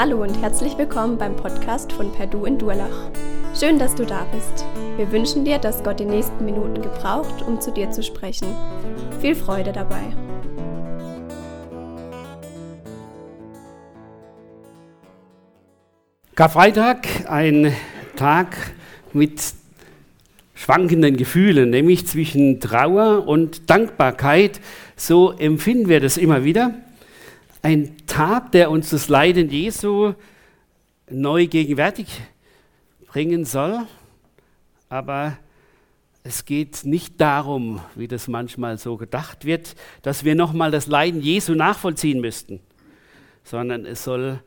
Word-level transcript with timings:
Hallo 0.00 0.22
und 0.22 0.40
herzlich 0.40 0.78
willkommen 0.78 1.18
beim 1.18 1.34
Podcast 1.34 1.92
von 1.92 2.12
Perdu 2.12 2.44
in 2.44 2.56
Durlach. 2.56 3.10
Schön, 3.58 3.80
dass 3.80 3.96
du 3.96 4.06
da 4.06 4.28
bist. 4.32 4.64
Wir 4.96 5.10
wünschen 5.10 5.44
dir, 5.44 5.58
dass 5.58 5.82
Gott 5.82 5.98
die 5.98 6.04
nächsten 6.04 6.44
Minuten 6.44 6.80
gebraucht, 6.80 7.42
um 7.42 7.60
zu 7.60 7.72
dir 7.72 7.90
zu 7.90 8.04
sprechen. 8.04 8.46
Viel 9.20 9.34
Freude 9.34 9.72
dabei. 9.72 10.02
Karfreitag, 16.36 17.08
ein 17.28 17.74
Tag 18.14 18.56
mit 19.12 19.42
schwankenden 20.54 21.16
Gefühlen, 21.16 21.70
nämlich 21.70 22.06
zwischen 22.06 22.60
Trauer 22.60 23.26
und 23.26 23.68
Dankbarkeit. 23.68 24.60
So 24.94 25.32
empfinden 25.32 25.88
wir 25.88 25.98
das 25.98 26.18
immer 26.18 26.44
wieder 26.44 26.72
ein 27.62 27.96
Tag, 28.18 28.50
der 28.50 28.72
uns 28.72 28.90
das 28.90 29.08
Leiden 29.08 29.48
Jesu 29.48 30.14
neu 31.08 31.46
gegenwärtig 31.46 32.08
bringen 33.06 33.44
soll. 33.44 33.86
Aber 34.88 35.38
es 36.24 36.44
geht 36.44 36.80
nicht 36.82 37.20
darum, 37.20 37.80
wie 37.94 38.08
das 38.08 38.26
manchmal 38.26 38.76
so 38.76 38.96
gedacht 38.96 39.44
wird, 39.44 39.76
dass 40.02 40.24
wir 40.24 40.34
nochmal 40.34 40.72
das 40.72 40.88
Leiden 40.88 41.20
Jesu 41.20 41.54
nachvollziehen 41.54 42.20
müssten, 42.20 42.58
sondern 43.44 43.86
es 43.86 44.02
soll 44.02 44.42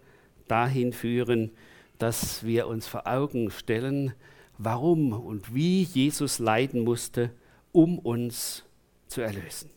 dahin 0.49 0.91
führen, 0.91 1.51
dass 1.97 2.45
wir 2.45 2.67
uns 2.67 2.87
vor 2.87 3.07
Augen 3.07 3.51
stellen, 3.51 4.11
warum 4.57 5.13
und 5.13 5.55
wie 5.55 5.83
Jesus 5.83 6.39
leiden 6.39 6.83
musste, 6.83 7.31
um 7.71 7.99
uns 7.99 8.65
zu 9.07 9.21
erlösen 9.21 9.69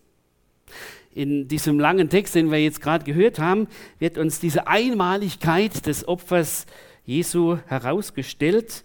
in 1.15 1.47
diesem 1.47 1.79
langen 1.79 2.09
Text, 2.09 2.35
den 2.35 2.51
wir 2.51 2.63
jetzt 2.63 2.81
gerade 2.81 3.05
gehört 3.05 3.39
haben, 3.39 3.69
wird 3.99 4.19
uns 4.19 4.41
diese 4.41 4.67
Einmaligkeit 4.67 5.87
des 5.87 6.07
Opfers 6.09 6.67
Jesu 7.05 7.59
herausgestellt 7.67 8.85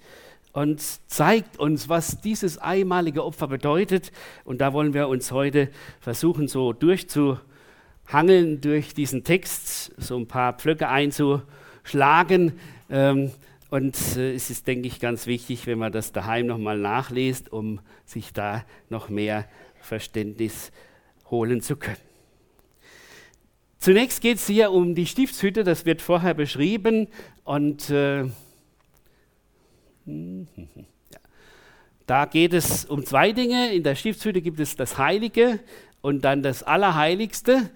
und 0.53 0.81
zeigt 1.07 1.57
uns, 1.57 1.89
was 1.89 2.21
dieses 2.21 2.57
einmalige 2.57 3.23
Opfer 3.23 3.47
bedeutet. 3.47 4.11
Und 4.43 4.61
da 4.61 4.73
wollen 4.73 4.93
wir 4.93 5.07
uns 5.07 5.31
heute 5.31 5.69
versuchen, 5.99 6.47
so 6.47 6.73
durchzuhangeln 6.73 8.61
durch 8.61 8.93
diesen 8.93 9.23
Text, 9.23 9.93
so 9.97 10.17
ein 10.17 10.27
paar 10.27 10.53
Pflöcke 10.53 10.87
einzuschlagen. 10.87 12.53
Ähm, 12.91 13.31
und 13.71 13.95
äh, 14.17 14.33
es 14.33 14.49
ist, 14.49 14.67
denke 14.67 14.87
ich, 14.87 14.99
ganz 14.99 15.27
wichtig, 15.27 15.65
wenn 15.65 15.79
man 15.79 15.91
das 15.91 16.11
daheim 16.11 16.47
nochmal 16.47 16.77
nachliest, 16.77 17.51
um 17.51 17.79
sich 18.05 18.33
da 18.33 18.65
noch 18.89 19.09
mehr 19.09 19.45
Verständnis 19.79 20.71
holen 21.29 21.61
zu 21.61 21.75
können. 21.75 22.08
Zunächst 23.79 24.21
geht 24.21 24.37
es 24.37 24.47
hier 24.47 24.71
um 24.71 24.93
die 24.93 25.05
Stiftshütte, 25.05 25.63
das 25.63 25.85
wird 25.85 26.01
vorher 26.01 26.33
beschrieben. 26.33 27.07
Und 27.45 27.89
äh, 27.89 28.25
da 32.05 32.25
geht 32.25 32.53
es 32.53 32.85
um 32.85 33.05
zwei 33.05 33.31
Dinge. 33.31 33.73
In 33.73 33.83
der 33.83 33.95
Stiftshütte 33.95 34.41
gibt 34.41 34.59
es 34.59 34.75
das 34.75 34.97
Heilige 34.97 35.59
und 36.01 36.25
dann 36.25 36.43
das 36.43 36.63
Allerheiligste. 36.63 37.69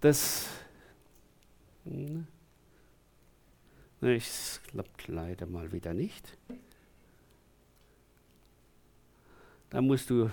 Das 0.00 0.48
es 4.00 4.60
klappt 4.68 5.06
leider 5.08 5.46
mal 5.46 5.70
wieder 5.70 5.94
nicht. 5.94 6.36
Da 9.70 9.80
musst 9.80 10.10
du. 10.10 10.30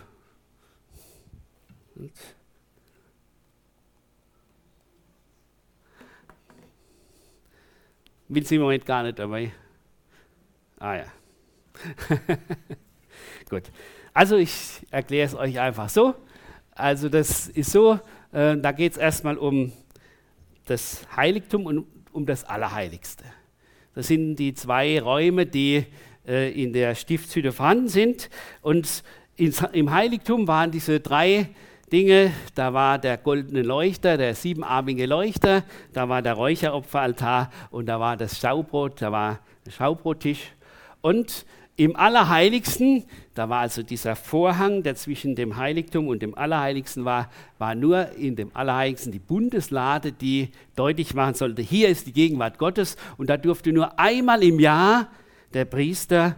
Bin 8.29 8.45
sie 8.45 8.55
im 8.55 8.61
Moment 8.61 8.85
gar 8.85 9.03
nicht 9.03 9.19
dabei. 9.19 9.51
Ah 10.77 10.95
ja. 10.95 11.05
Gut. 13.49 13.63
Also 14.13 14.37
ich 14.37 14.85
erkläre 14.91 15.27
es 15.27 15.35
euch 15.35 15.59
einfach 15.59 15.89
so. 15.89 16.15
Also 16.71 17.09
das 17.09 17.47
ist 17.47 17.71
so, 17.71 17.99
äh, 18.31 18.55
da 18.57 18.71
geht 18.71 18.93
es 18.93 18.97
erstmal 18.97 19.37
um 19.37 19.71
das 20.65 21.05
Heiligtum 21.15 21.65
und 21.65 21.85
um 22.11 22.25
das 22.25 22.43
Allerheiligste. 22.43 23.25
Das 23.95 24.07
sind 24.07 24.35
die 24.35 24.53
zwei 24.53 25.01
Räume, 25.01 25.45
die 25.45 25.85
äh, 26.27 26.51
in 26.51 26.71
der 26.71 26.95
Stiftshütte 26.95 27.51
vorhanden 27.51 27.87
sind. 27.87 28.29
Und 28.61 29.03
ins, 29.35 29.63
im 29.73 29.91
Heiligtum 29.91 30.47
waren 30.47 30.71
diese 30.71 30.99
drei 30.99 31.49
Dinge. 31.89 32.31
Da 32.55 32.73
war 32.73 32.97
der 32.99 33.17
goldene 33.17 33.61
Leuchter, 33.61 34.17
der 34.17 34.35
siebenarmige 34.35 35.05
Leuchter, 35.05 35.63
da 35.93 36.07
war 36.09 36.21
der 36.21 36.33
Räucheropferaltar 36.33 37.51
und 37.71 37.87
da 37.87 37.99
war 37.99 38.17
das 38.17 38.39
Schaubrot, 38.39 39.01
da 39.01 39.11
war 39.11 39.39
der 39.65 39.71
Schaubrottisch. 39.71 40.51
Und 41.01 41.45
im 41.75 41.95
Allerheiligsten, 41.95 43.05
da 43.35 43.47
war 43.47 43.61
also 43.61 43.83
dieser 43.83 44.17
Vorhang, 44.17 44.83
der 44.83 44.95
zwischen 44.95 45.35
dem 45.35 45.55
Heiligtum 45.55 46.09
und 46.09 46.21
dem 46.21 46.37
Allerheiligsten 46.37 47.05
war, 47.05 47.29
war 47.57 47.73
nur 47.73 48.11
in 48.17 48.35
dem 48.35 48.51
Allerheiligsten 48.53 49.13
die 49.13 49.19
Bundeslade, 49.19 50.11
die 50.11 50.49
deutlich 50.75 51.13
machen 51.13 51.35
sollte, 51.35 51.61
hier 51.61 51.87
ist 51.87 52.05
die 52.05 52.13
Gegenwart 52.13 52.57
Gottes 52.57 52.97
und 53.17 53.29
da 53.29 53.37
durfte 53.37 53.71
nur 53.71 53.97
einmal 53.97 54.43
im 54.43 54.59
Jahr 54.59 55.07
der 55.53 55.65
Priester 55.65 56.35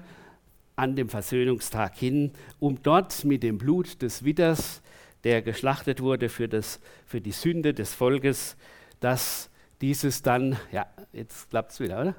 an 0.76 0.96
dem 0.96 1.10
Versöhnungstag 1.10 1.98
hin, 1.98 2.32
um 2.60 2.82
dort 2.82 3.26
mit 3.26 3.44
dem 3.44 3.58
Blut 3.58 4.02
des 4.02 4.24
Widders 4.24 4.82
der 5.24 5.42
geschlachtet 5.42 6.02
wurde 6.02 6.30
für, 6.30 6.48
das, 6.48 6.80
für 7.06 7.22
die 7.22 7.32
Sünde 7.32 7.74
des 7.74 7.94
Volkes, 7.94 8.58
dass 9.00 9.50
dieses 9.82 10.22
dann, 10.22 10.58
ja, 10.72 10.86
jetzt 11.14 11.50
klappt 11.50 11.72
es 11.72 11.80
wieder, 11.80 12.02
oder? 12.02 12.16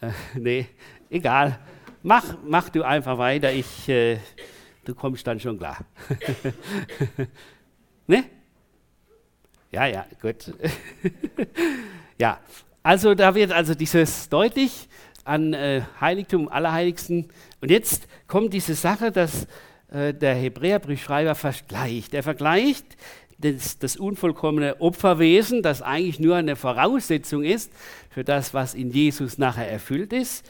Äh, 0.00 0.10
nee, 0.38 0.66
egal. 1.10 1.58
Mach, 2.02 2.36
mach 2.44 2.68
du 2.68 2.82
einfach 2.82 3.18
weiter, 3.18 3.52
ich, 3.52 3.88
äh, 3.88 4.18
du 4.84 4.94
kommst 4.94 5.26
dann 5.26 5.40
schon 5.40 5.58
klar. 5.58 5.78
ne? 8.06 8.24
Ja, 9.72 9.86
ja, 9.86 10.06
gut. 10.20 10.52
ja, 12.18 12.38
also 12.82 13.14
da 13.14 13.34
wird 13.34 13.50
also 13.50 13.74
dieses 13.74 14.28
deutlich 14.28 14.88
an 15.24 15.54
äh, 15.54 15.82
Heiligtum 16.00 16.48
Allerheiligsten. 16.48 17.28
Und 17.60 17.70
jetzt 17.70 18.06
kommt 18.28 18.52
diese 18.52 18.74
Sache, 18.74 19.10
dass 19.10 19.48
der 19.94 20.34
Hebräerbriefschreiber 20.34 21.36
vergleicht. 21.36 22.14
Er 22.14 22.24
vergleicht 22.24 22.84
das, 23.38 23.78
das, 23.78 23.96
unvollkommene 23.96 24.80
Opferwesen, 24.80 25.62
das 25.62 25.82
eigentlich 25.82 26.18
nur 26.18 26.36
eine 26.36 26.56
Voraussetzung 26.56 27.44
ist 27.44 27.72
für 28.10 28.24
das, 28.24 28.54
was 28.54 28.74
in 28.74 28.90
Jesus 28.90 29.38
nachher 29.38 29.70
erfüllt 29.70 30.12
ist. 30.12 30.44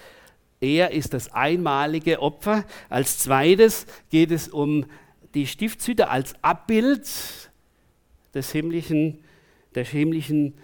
Er 0.60 0.93
ist 0.93 1.12
das 1.12 1.32
einmalige 1.32 2.22
Opfer. 2.22 2.65
Als 2.88 3.19
zweites 3.19 3.87
geht 4.10 4.31
es 4.31 4.49
um 4.49 4.87
die 5.34 5.47
Stiftshütte 5.47 6.09
als 6.09 6.34
Abbild 6.43 7.06
des 8.32 8.50
himmlischen, 8.50 9.19
des 9.75 9.88
himmlischen 9.88 10.55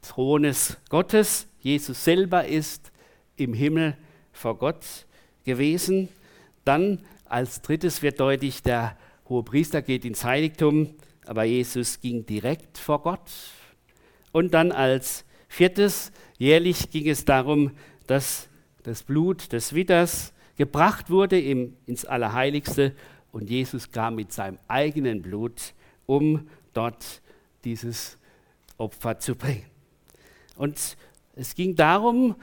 Thrones 0.00 0.78
Gottes. 0.88 1.48
Jesus 1.60 2.02
selber 2.02 2.46
ist 2.46 2.92
im 3.36 3.52
Himmel 3.52 3.96
vor 4.32 4.56
Gott 4.56 4.84
gewesen. 5.44 6.08
Dann 6.64 7.00
als 7.32 7.62
drittes 7.62 8.02
wird 8.02 8.20
deutlich, 8.20 8.62
der 8.62 8.96
hohe 9.26 9.42
Priester 9.42 9.80
geht 9.80 10.04
ins 10.04 10.22
Heiligtum, 10.22 10.94
aber 11.24 11.44
Jesus 11.44 12.00
ging 12.00 12.26
direkt 12.26 12.76
vor 12.76 13.00
Gott. 13.02 13.30
Und 14.32 14.52
dann 14.52 14.70
als 14.70 15.24
viertes, 15.48 16.12
jährlich 16.36 16.90
ging 16.90 17.08
es 17.08 17.24
darum, 17.24 17.70
dass 18.06 18.48
das 18.82 19.02
Blut 19.02 19.52
des 19.52 19.72
Widders 19.72 20.34
gebracht 20.56 21.08
wurde 21.08 21.40
ins 21.40 22.04
Allerheiligste 22.04 22.94
und 23.30 23.48
Jesus 23.48 23.90
kam 23.90 24.16
mit 24.16 24.30
seinem 24.30 24.58
eigenen 24.68 25.22
Blut, 25.22 25.72
um 26.04 26.48
dort 26.74 27.22
dieses 27.64 28.18
Opfer 28.76 29.18
zu 29.18 29.36
bringen. 29.36 29.64
Und 30.56 30.98
es 31.34 31.54
ging 31.54 31.76
darum, 31.76 32.36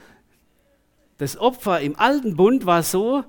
das 1.18 1.36
Opfer 1.36 1.80
im 1.80 1.96
alten 1.96 2.34
Bund 2.34 2.66
war 2.66 2.82
so, 2.82 3.22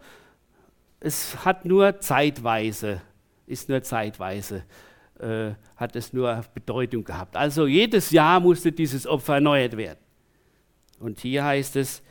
es 1.02 1.44
hat 1.44 1.66
nur 1.66 2.00
zeitweise, 2.00 3.02
ist 3.48 3.68
nur 3.68 3.82
zeitweise, 3.82 4.64
äh, 5.20 5.52
hat 5.76 5.96
es 5.96 6.14
nur 6.14 6.46
Bedeutung 6.54 7.04
gehabt. 7.04 7.36
Also 7.36 7.66
jedes 7.66 8.12
Jahr 8.12 8.40
musste 8.40 8.72
dieses 8.72 9.06
Opfer 9.08 9.36
erneuert 9.36 9.76
werden. 9.76 10.00
Und 11.00 11.20
hier 11.20 11.44
heißt 11.44 11.76
es, 11.76 12.04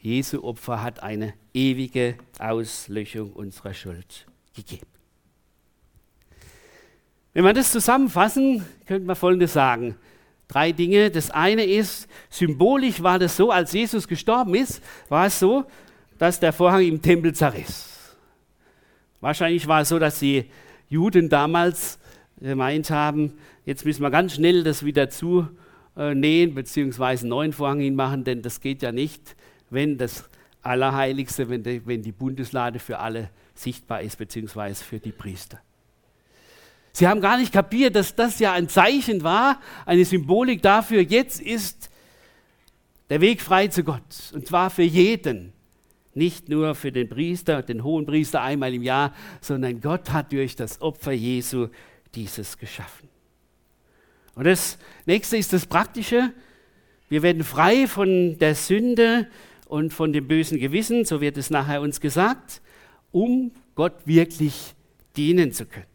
Jesu 0.00 0.42
Opfer 0.42 0.82
hat 0.82 1.02
eine 1.02 1.34
ewige 1.54 2.16
Auslöschung 2.38 3.32
unserer 3.32 3.74
Schuld 3.74 4.26
gegeben. 4.54 4.86
Wenn 7.32 7.44
wir 7.44 7.52
das 7.52 7.70
zusammenfassen, 7.70 8.64
könnte 8.86 9.06
man 9.06 9.14
Folgendes 9.14 9.52
sagen. 9.52 9.96
Drei 10.48 10.72
Dinge. 10.72 11.12
Das 11.12 11.30
eine 11.30 11.64
ist, 11.64 12.08
symbolisch 12.28 13.00
war 13.04 13.20
das 13.20 13.36
so, 13.36 13.52
als 13.52 13.72
Jesus 13.72 14.08
gestorben 14.08 14.56
ist, 14.56 14.82
war 15.08 15.26
es 15.26 15.38
so, 15.38 15.64
dass 16.18 16.40
der 16.40 16.52
Vorhang 16.52 16.82
im 16.82 17.00
Tempel 17.00 17.32
zerriss. 17.32 17.89
Wahrscheinlich 19.20 19.66
war 19.66 19.82
es 19.82 19.90
so, 19.90 19.98
dass 19.98 20.18
die 20.18 20.46
Juden 20.88 21.28
damals 21.28 21.98
gemeint 22.40 22.90
haben, 22.90 23.34
jetzt 23.64 23.84
müssen 23.84 24.02
wir 24.02 24.10
ganz 24.10 24.34
schnell 24.34 24.64
das 24.64 24.84
wieder 24.84 25.10
zu 25.10 25.48
äh, 25.96 26.14
nähen 26.14 26.54
bzw. 26.54 27.04
einen 27.04 27.28
neuen 27.28 27.52
Vorhang 27.52 27.80
hinmachen, 27.80 28.24
denn 28.24 28.42
das 28.42 28.60
geht 28.60 28.82
ja 28.82 28.92
nicht, 28.92 29.36
wenn 29.68 29.98
das 29.98 30.28
Allerheiligste, 30.62 31.48
wenn 31.48 31.62
die, 31.62 31.86
wenn 31.86 32.02
die 32.02 32.12
Bundeslade 32.12 32.78
für 32.78 32.98
alle 32.98 33.30
sichtbar 33.54 34.02
ist, 34.02 34.16
beziehungsweise 34.16 34.82
für 34.82 34.98
die 34.98 35.12
Priester. 35.12 35.60
Sie 36.92 37.06
haben 37.06 37.20
gar 37.20 37.38
nicht 37.38 37.52
kapiert, 37.52 37.94
dass 37.94 38.14
das 38.14 38.38
ja 38.40 38.52
ein 38.52 38.68
Zeichen 38.68 39.22
war, 39.22 39.60
eine 39.86 40.04
Symbolik 40.04 40.62
dafür, 40.62 41.02
jetzt 41.02 41.40
ist 41.40 41.90
der 43.10 43.20
Weg 43.20 43.42
frei 43.42 43.68
zu 43.68 43.84
Gott. 43.84 44.32
Und 44.32 44.46
zwar 44.46 44.70
für 44.70 44.82
jeden. 44.82 45.52
Nicht 46.14 46.48
nur 46.48 46.74
für 46.74 46.90
den 46.90 47.08
Priester, 47.08 47.62
den 47.62 47.84
hohen 47.84 48.06
Priester 48.06 48.42
einmal 48.42 48.74
im 48.74 48.82
Jahr, 48.82 49.14
sondern 49.40 49.80
Gott 49.80 50.12
hat 50.12 50.32
durch 50.32 50.56
das 50.56 50.80
Opfer 50.80 51.12
Jesu 51.12 51.68
dieses 52.14 52.58
geschaffen. 52.58 53.08
Und 54.34 54.44
das 54.44 54.78
nächste 55.06 55.36
ist 55.36 55.52
das 55.52 55.66
Praktische. 55.66 56.32
Wir 57.08 57.22
werden 57.22 57.44
frei 57.44 57.86
von 57.86 58.38
der 58.38 58.54
Sünde 58.54 59.28
und 59.66 59.92
von 59.92 60.12
dem 60.12 60.26
bösen 60.26 60.58
Gewissen, 60.58 61.04
so 61.04 61.20
wird 61.20 61.36
es 61.36 61.50
nachher 61.50 61.80
uns 61.80 62.00
gesagt, 62.00 62.60
um 63.12 63.52
Gott 63.74 64.06
wirklich 64.06 64.74
dienen 65.16 65.52
zu 65.52 65.66
können. 65.66 65.86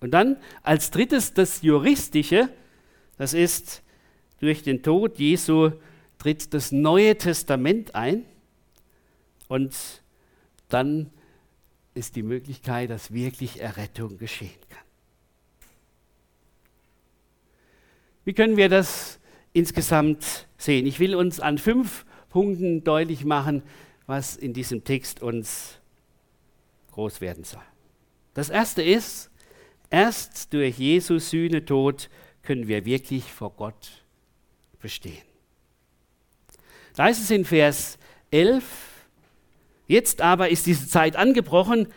Und 0.00 0.12
dann 0.12 0.36
als 0.62 0.90
drittes 0.90 1.34
das 1.34 1.62
Juristische, 1.62 2.48
das 3.16 3.34
ist 3.34 3.82
durch 4.40 4.62
den 4.62 4.82
Tod 4.82 5.18
Jesu 5.18 5.72
tritt 6.18 6.54
das 6.54 6.70
Neue 6.70 7.16
Testament 7.16 7.94
ein 7.94 8.24
und 9.48 9.74
dann 10.68 11.10
ist 11.94 12.16
die 12.16 12.22
Möglichkeit, 12.22 12.90
dass 12.90 13.12
wirklich 13.12 13.60
Errettung 13.60 14.18
geschehen 14.18 14.60
kann. 14.68 14.84
Wie 18.24 18.34
können 18.34 18.56
wir 18.56 18.68
das 18.68 19.18
insgesamt 19.52 20.46
sehen? 20.58 20.86
Ich 20.86 21.00
will 21.00 21.14
uns 21.14 21.40
an 21.40 21.58
fünf 21.58 22.04
Punkten 22.28 22.84
deutlich 22.84 23.24
machen, 23.24 23.62
was 24.06 24.36
in 24.36 24.52
diesem 24.52 24.84
Text 24.84 25.22
uns 25.22 25.80
groß 26.92 27.20
werden 27.20 27.44
soll. 27.44 27.62
Das 28.34 28.50
erste 28.50 28.82
ist, 28.82 29.30
erst 29.90 30.52
durch 30.52 30.78
Jesus 30.78 31.30
Sühnetod 31.30 32.10
können 32.42 32.68
wir 32.68 32.84
wirklich 32.84 33.24
vor 33.32 33.52
Gott 33.54 34.04
bestehen. 34.80 35.22
Da 36.94 37.08
ist 37.08 37.22
es 37.22 37.30
in 37.30 37.44
Vers 37.44 37.98
11, 38.30 38.97
jetzt 39.88 40.20
aber 40.20 40.50
ist 40.50 40.66
diese 40.66 40.86
Zeit 40.86 41.16
angebrochen, 41.16 41.88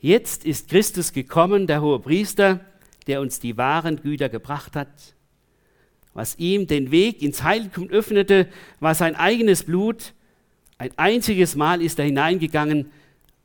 jetzt 0.00 0.44
ist 0.44 0.68
Christus 0.68 1.12
gekommen, 1.12 1.68
der 1.68 1.80
hohe 1.80 2.00
Priester, 2.00 2.60
der 3.06 3.20
uns 3.20 3.38
die 3.38 3.56
wahren 3.56 4.02
Güter 4.02 4.28
gebracht 4.28 4.74
hat. 4.74 5.14
Was 6.12 6.38
ihm 6.38 6.66
den 6.66 6.90
Weg 6.90 7.22
ins 7.22 7.42
Heiligtum 7.42 7.88
öffnete, 7.90 8.48
war 8.80 8.94
sein 8.94 9.14
eigenes 9.14 9.64
Blut. 9.64 10.14
Ein 10.78 10.90
einziges 10.96 11.54
Mal 11.54 11.82
ist 11.82 11.98
er 11.98 12.06
hineingegangen 12.06 12.90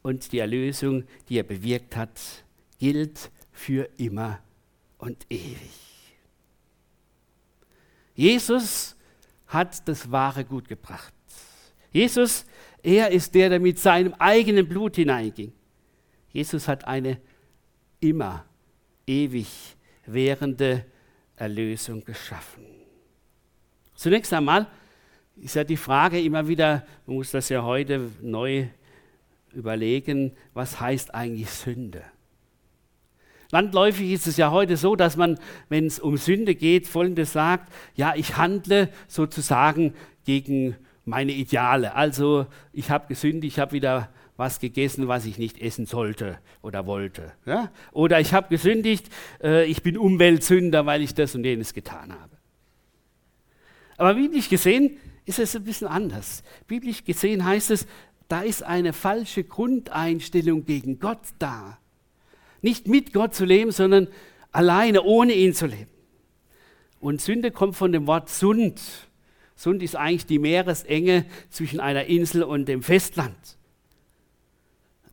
und 0.02 0.32
die 0.32 0.40
Erlösung, 0.40 1.04
die 1.30 1.38
er 1.38 1.44
bewirkt 1.44 1.96
hat, 1.96 2.20
gilt 2.80 3.30
für 3.52 3.90
immer 3.98 4.40
und 4.98 5.26
ewig. 5.30 5.82
Jesus 8.16 8.96
hat 9.48 9.88
das 9.88 10.12
wahre 10.12 10.46
Gut 10.46 10.68
gebracht. 10.68 11.14
Jesus, 11.92 12.46
er 12.84 13.12
ist 13.12 13.36
der, 13.36 13.50
der 13.50 13.60
mit 13.60 13.80
seinem 13.80 14.14
eigenen 14.16 14.68
Blut 14.68 14.96
hineinging. 14.96 15.54
Jesus 16.30 16.68
hat 16.68 16.86
eine 16.86 17.20
immer 18.00 18.46
ewig 19.06 19.48
währende 20.06 20.86
Erlösung 21.36 22.04
geschaffen. 22.04 22.66
Zunächst 23.96 24.34
einmal 24.34 24.68
ist 25.36 25.56
ja 25.56 25.64
die 25.64 25.78
Frage 25.78 26.20
immer 26.20 26.48
wieder, 26.48 26.86
man 27.06 27.18
muss 27.18 27.32
das 27.32 27.50
ja 27.50 27.64
heute 27.64 28.10
neu 28.22 28.68
überlegen, 29.54 30.32
was 30.54 30.80
heißt 30.80 31.14
eigentlich 31.14 31.50
Sünde? 31.50 32.04
Landläufig 33.52 34.12
ist 34.12 34.28
es 34.28 34.38
ja 34.38 34.50
heute 34.52 34.78
so, 34.78 34.96
dass 34.96 35.18
man, 35.18 35.38
wenn 35.68 35.86
es 35.86 36.00
um 36.00 36.16
Sünde 36.16 36.56
geht, 36.56 36.88
Folgendes 36.88 37.34
sagt, 37.34 37.72
ja, 37.96 38.14
ich 38.16 38.38
handle 38.38 38.90
sozusagen 39.08 39.94
gegen 40.26 40.78
meine 41.06 41.32
Ideale. 41.32 41.96
Also 41.96 42.48
ich 42.74 42.90
habe 42.90 43.08
gesündigt, 43.08 43.56
ich 43.56 43.60
habe 43.60 43.74
wieder 43.74 44.10
was 44.38 44.60
gegessen, 44.60 45.08
was 45.08 45.26
ich 45.26 45.38
nicht 45.38 45.60
essen 45.60 45.86
sollte 45.86 46.40
oder 46.62 46.86
wollte. 46.86 47.34
Ja? 47.46 47.72
Oder 47.92 48.20
ich 48.20 48.34
habe 48.34 48.50
gesündigt, 48.50 49.08
äh, 49.44 49.66
ich 49.66 49.84
bin 49.84 49.98
Umweltsünder, 49.98 50.86
weil 50.86 51.02
ich 51.02 51.14
das 51.14 51.36
und 51.36 51.44
jenes 51.44 51.74
getan 51.74 52.14
habe. 52.14 52.38
Aber 53.98 54.16
biblisch 54.16 54.50
gesehen 54.50 54.98
ist 55.26 55.40
es 55.40 55.56
ein 55.56 55.64
bisschen 55.64 55.88
anders. 55.88 56.44
Biblisch 56.68 57.04
gesehen 57.04 57.46
heißt 57.46 57.72
es, 57.72 57.86
da 58.28 58.42
ist 58.42 58.64
eine 58.64 58.94
falsche 58.94 59.44
Grundeinstellung 59.44 60.66
gegen 60.66 61.00
Gott 61.00 61.20
da. 61.38 61.78
Nicht 62.62 62.88
mit 62.88 63.14
Gott 63.14 63.36
zu 63.36 63.46
leben, 63.46 63.72
sondern 63.72 64.08
alleine, 64.52 65.04
ohne 65.04 65.34
ihn 65.34 65.54
zu 65.54 65.68
leben. 65.68 65.92
Und 67.00 67.22
Sünde 67.22 67.52
kommt 67.52 67.76
von 67.76 67.92
dem 67.92 68.08
Wort 68.08 68.30
Sund. 68.30 68.82
Sund 69.62 69.84
ist 69.84 69.96
eigentlich 69.96 70.26
die 70.26 70.40
Meeresenge 70.40 71.26
zwischen 71.52 71.80
einer 71.80 72.06
Insel 72.06 72.42
und 72.42 72.66
dem 72.66 72.82
Festland. 72.82 73.58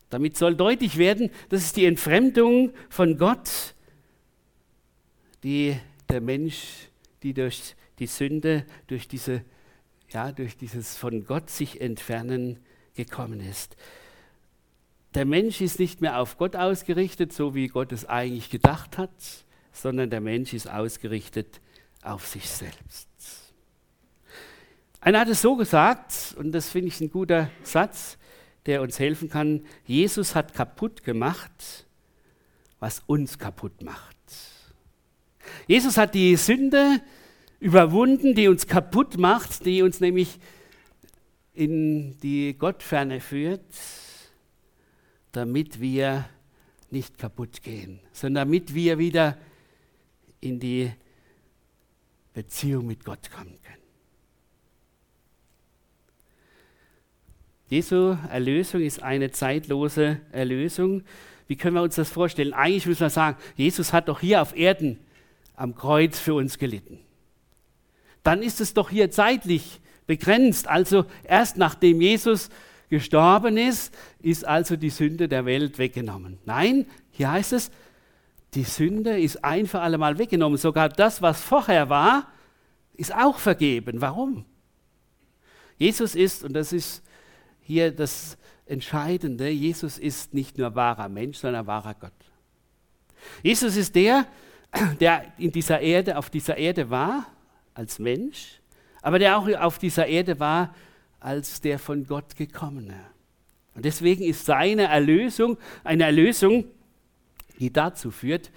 Damit 0.09 0.37
soll 0.37 0.55
deutlich 0.55 0.97
werden, 0.97 1.29
das 1.49 1.61
ist 1.65 1.77
die 1.77 1.85
Entfremdung 1.85 2.73
von 2.89 3.19
Gott, 3.19 3.75
die 5.43 5.77
der 6.09 6.21
Mensch, 6.21 6.89
die 7.21 7.35
durch 7.35 7.75
die 7.99 8.07
Sünde, 8.07 8.65
durch, 8.87 9.07
diese, 9.07 9.43
ja, 10.09 10.31
durch 10.31 10.57
dieses 10.57 10.97
von 10.97 11.25
Gott 11.25 11.51
sich 11.51 11.79
entfernen 11.79 12.57
gekommen 12.95 13.41
ist. 13.41 13.75
Der 15.13 15.25
Mensch 15.25 15.61
ist 15.61 15.77
nicht 15.77 16.01
mehr 16.01 16.19
auf 16.19 16.37
Gott 16.39 16.55
ausgerichtet, 16.55 17.33
so 17.33 17.53
wie 17.53 17.67
Gott 17.67 17.91
es 17.91 18.05
eigentlich 18.05 18.49
gedacht 18.49 18.97
hat, 18.97 19.11
sondern 19.71 20.09
der 20.09 20.21
Mensch 20.21 20.53
ist 20.53 20.67
ausgerichtet 20.67 21.61
auf 22.01 22.25
sich 22.25 22.49
selbst. 22.49 23.48
Einer 25.01 25.21
hat 25.21 25.29
es 25.29 25.41
so 25.41 25.55
gesagt, 25.55 26.35
und 26.37 26.51
das 26.51 26.69
finde 26.69 26.89
ich 26.89 26.99
ein 27.01 27.09
guter 27.09 27.49
Satz, 27.63 28.17
der 28.65 28.81
uns 28.81 28.99
helfen 28.99 29.29
kann, 29.29 29.65
Jesus 29.85 30.35
hat 30.35 30.53
kaputt 30.53 31.03
gemacht, 31.03 31.85
was 32.79 33.01
uns 33.07 33.39
kaputt 33.39 33.81
macht. 33.81 34.15
Jesus 35.67 35.97
hat 35.97 36.13
die 36.15 36.35
Sünde 36.35 37.01
überwunden, 37.59 38.35
die 38.35 38.47
uns 38.47 38.67
kaputt 38.67 39.17
macht, 39.17 39.65
die 39.65 39.81
uns 39.81 39.99
nämlich 39.99 40.39
in 41.53 42.17
die 42.19 42.55
Gottferne 42.57 43.21
führt 43.21 43.63
damit 45.31 45.79
wir 45.79 46.27
nicht 46.89 47.17
kaputt 47.17 47.61
gehen, 47.61 47.99
sondern 48.11 48.47
damit 48.47 48.73
wir 48.73 48.97
wieder 48.97 49.37
in 50.41 50.59
die 50.59 50.91
Beziehung 52.33 52.87
mit 52.87 53.03
Gott 53.05 53.29
kommen 53.29 53.57
können. 53.61 53.78
Jesu 57.69 58.17
Erlösung 58.31 58.81
ist 58.81 59.03
eine 59.03 59.29
zeitlose 59.29 60.19
Erlösung. 60.31 61.03
Wie 61.47 61.55
können 61.55 61.75
wir 61.75 61.83
uns 61.83 61.95
das 61.95 62.09
vorstellen? 62.09 62.53
Eigentlich 62.53 62.87
müssen 62.87 63.01
wir 63.01 63.09
sagen, 63.11 63.37
Jesus 63.55 63.93
hat 63.93 64.07
doch 64.07 64.19
hier 64.19 64.41
auf 64.41 64.57
Erden 64.57 64.99
am 65.55 65.75
Kreuz 65.75 66.19
für 66.19 66.33
uns 66.33 66.57
gelitten. 66.57 66.99
Dann 68.23 68.41
ist 68.41 68.59
es 68.59 68.73
doch 68.73 68.89
hier 68.89 69.11
zeitlich 69.11 69.81
begrenzt. 70.07 70.67
Also 70.67 71.05
erst 71.23 71.57
nachdem 71.57 72.01
Jesus 72.01 72.49
gestorben 72.89 73.55
ist, 73.57 73.95
ist 74.19 74.45
also 74.45 74.75
die 74.75 74.89
Sünde 74.89 75.27
der 75.27 75.45
Welt 75.45 75.77
weggenommen. 75.77 76.39
Nein, 76.45 76.87
hier 77.11 77.31
heißt 77.31 77.53
es, 77.53 77.69
die 78.55 78.63
Sünde 78.63 79.19
ist 79.19 79.43
ein 79.43 79.67
für 79.67 79.79
alle 79.79 79.99
Mal 79.99 80.17
weggenommen. 80.17 80.57
Sogar 80.57 80.89
das, 80.89 81.21
was 81.21 81.39
vorher 81.39 81.89
war, 81.89 82.31
ist 82.95 83.13
auch 83.13 83.37
vergeben. 83.37 84.01
Warum? 84.01 84.43
Jesus 85.77 86.15
ist, 86.15 86.43
und 86.43 86.53
das 86.53 86.73
ist 86.73 87.03
hier 87.69 87.91
das 87.91 88.37
Entscheidende, 88.65 89.47
Jesus 89.47 89.99
ist 89.99 90.33
nicht 90.33 90.57
nur 90.57 90.73
wahrer 90.73 91.07
Mensch, 91.07 91.37
sondern 91.37 91.67
wahrer 91.67 91.93
Gott. 91.93 92.11
Jesus 93.43 93.75
ist 93.75 93.93
der, 93.93 94.25
der 94.99 95.31
in 95.37 95.51
dieser 95.51 95.79
Erde, 95.79 96.17
auf 96.17 96.31
dieser 96.31 96.57
Erde 96.57 96.89
war, 96.89 97.27
als 97.75 97.99
Mensch, 97.99 98.59
aber 99.03 99.19
der 99.19 99.37
auch 99.37 99.47
auf 99.59 99.77
dieser 99.77 100.07
Erde 100.07 100.39
war 100.39 100.73
als 101.19 101.61
der 101.61 101.77
von 101.77 102.07
Gott 102.07 102.35
gekommene. 102.35 102.99
Und 103.75 103.85
deswegen 103.85 104.23
ist 104.23 104.45
seine 104.45 104.85
Erlösung 104.85 105.55
eine 105.83 106.05
Erlösung, 106.05 106.65
die 107.59 107.71
dazu 107.71 108.09
führt, 108.09 108.49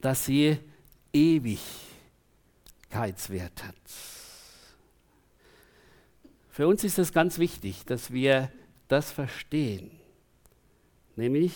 dass 0.00 0.24
sie 0.24 0.58
Ewigkeitswert 1.12 3.62
hat. 3.62 4.17
Für 6.58 6.66
uns 6.66 6.82
ist 6.82 6.98
es 6.98 7.12
ganz 7.12 7.38
wichtig, 7.38 7.84
dass 7.86 8.12
wir 8.12 8.50
das 8.88 9.12
verstehen, 9.12 9.92
nämlich 11.14 11.52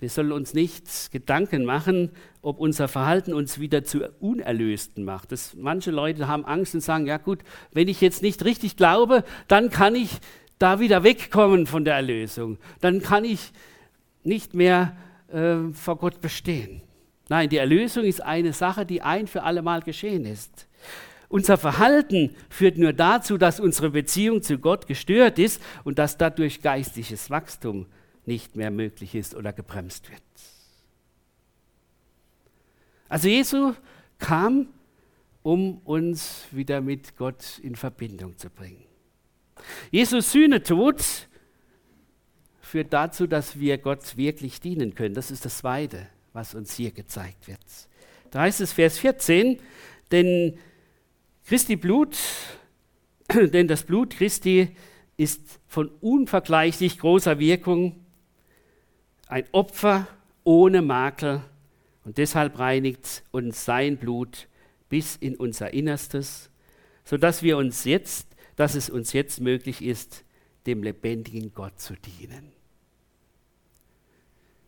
wir 0.00 0.10
sollen 0.10 0.32
uns 0.32 0.54
nicht 0.54 1.12
Gedanken 1.12 1.64
machen, 1.64 2.10
ob 2.42 2.58
unser 2.58 2.88
Verhalten 2.88 3.32
uns 3.32 3.60
wieder 3.60 3.84
zu 3.84 4.10
Unerlösten 4.18 5.04
macht. 5.04 5.30
Das, 5.30 5.54
manche 5.54 5.92
Leute 5.92 6.26
haben 6.26 6.44
Angst 6.44 6.74
und 6.74 6.80
sagen, 6.80 7.06
ja 7.06 7.16
gut, 7.16 7.44
wenn 7.70 7.86
ich 7.86 8.00
jetzt 8.00 8.22
nicht 8.22 8.44
richtig 8.44 8.76
glaube, 8.76 9.22
dann 9.46 9.70
kann 9.70 9.94
ich 9.94 10.18
da 10.58 10.80
wieder 10.80 11.04
wegkommen 11.04 11.68
von 11.68 11.84
der 11.84 11.94
Erlösung. 11.94 12.58
Dann 12.80 13.02
kann 13.02 13.24
ich 13.24 13.52
nicht 14.24 14.54
mehr 14.54 14.96
äh, 15.28 15.72
vor 15.74 15.98
Gott 15.98 16.20
bestehen. 16.20 16.82
Nein, 17.28 17.50
die 17.50 17.58
Erlösung 17.58 18.02
ist 18.02 18.20
eine 18.20 18.52
Sache, 18.52 18.84
die 18.84 19.00
ein 19.00 19.28
für 19.28 19.44
alle 19.44 19.62
Mal 19.62 19.82
geschehen 19.82 20.24
ist. 20.24 20.66
Unser 21.34 21.58
Verhalten 21.58 22.36
führt 22.48 22.78
nur 22.78 22.92
dazu, 22.92 23.38
dass 23.38 23.58
unsere 23.58 23.90
Beziehung 23.90 24.40
zu 24.40 24.56
Gott 24.56 24.86
gestört 24.86 25.40
ist 25.40 25.60
und 25.82 25.98
dass 25.98 26.16
dadurch 26.16 26.62
geistliches 26.62 27.28
Wachstum 27.28 27.86
nicht 28.24 28.54
mehr 28.54 28.70
möglich 28.70 29.16
ist 29.16 29.34
oder 29.34 29.52
gebremst 29.52 30.08
wird. 30.12 30.22
Also 33.08 33.26
Jesu 33.26 33.74
kam, 34.20 34.68
um 35.42 35.78
uns 35.78 36.44
wieder 36.52 36.80
mit 36.80 37.16
Gott 37.16 37.58
in 37.64 37.74
Verbindung 37.74 38.38
zu 38.38 38.48
bringen. 38.48 38.84
Jesus 39.90 40.30
Sühnetod 40.30 41.02
führt 42.60 42.92
dazu, 42.92 43.26
dass 43.26 43.58
wir 43.58 43.78
Gott 43.78 44.16
wirklich 44.16 44.60
dienen 44.60 44.94
können. 44.94 45.16
Das 45.16 45.32
ist 45.32 45.44
das 45.44 45.58
Zweite, 45.58 46.06
was 46.32 46.54
uns 46.54 46.76
hier 46.76 46.92
gezeigt 46.92 47.48
wird. 47.48 47.58
Da 48.30 48.42
heißt 48.42 48.60
es 48.60 48.72
Vers 48.72 48.98
14, 48.98 49.58
denn 50.12 50.56
Christi 51.46 51.76
Blut, 51.76 52.16
denn 53.34 53.68
das 53.68 53.82
Blut 53.82 54.16
Christi 54.16 54.74
ist 55.18 55.60
von 55.68 55.90
unvergleichlich 56.00 56.98
großer 56.98 57.38
Wirkung 57.38 58.00
ein 59.28 59.44
Opfer 59.52 60.08
ohne 60.42 60.80
Makel 60.80 61.42
und 62.04 62.16
deshalb 62.16 62.58
reinigt 62.58 63.24
uns 63.30 63.64
sein 63.66 63.98
Blut 63.98 64.48
bis 64.88 65.16
in 65.16 65.36
unser 65.36 65.74
Innerstes, 65.74 66.48
sodass 67.04 67.42
wir 67.42 67.58
uns 67.58 67.84
jetzt, 67.84 68.26
dass 68.56 68.74
es 68.74 68.88
uns 68.88 69.12
jetzt 69.12 69.40
möglich 69.40 69.82
ist, 69.82 70.24
dem 70.66 70.82
lebendigen 70.82 71.52
Gott 71.52 71.78
zu 71.78 71.94
dienen. 71.94 72.52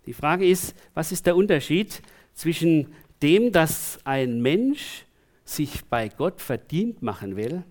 Die 0.04 0.12
Frage 0.12 0.46
ist, 0.46 0.74
was 0.92 1.10
ist 1.10 1.24
der 1.24 1.36
Unterschied 1.36 2.02
zwischen 2.34 2.92
dem, 3.22 3.50
dass 3.50 3.98
ein 4.04 4.42
Mensch 4.42 5.05
sich 5.46 5.86
bei 5.86 6.08
Gott 6.08 6.42
verdient 6.42 7.00
machen 7.00 7.36
will 7.36 7.64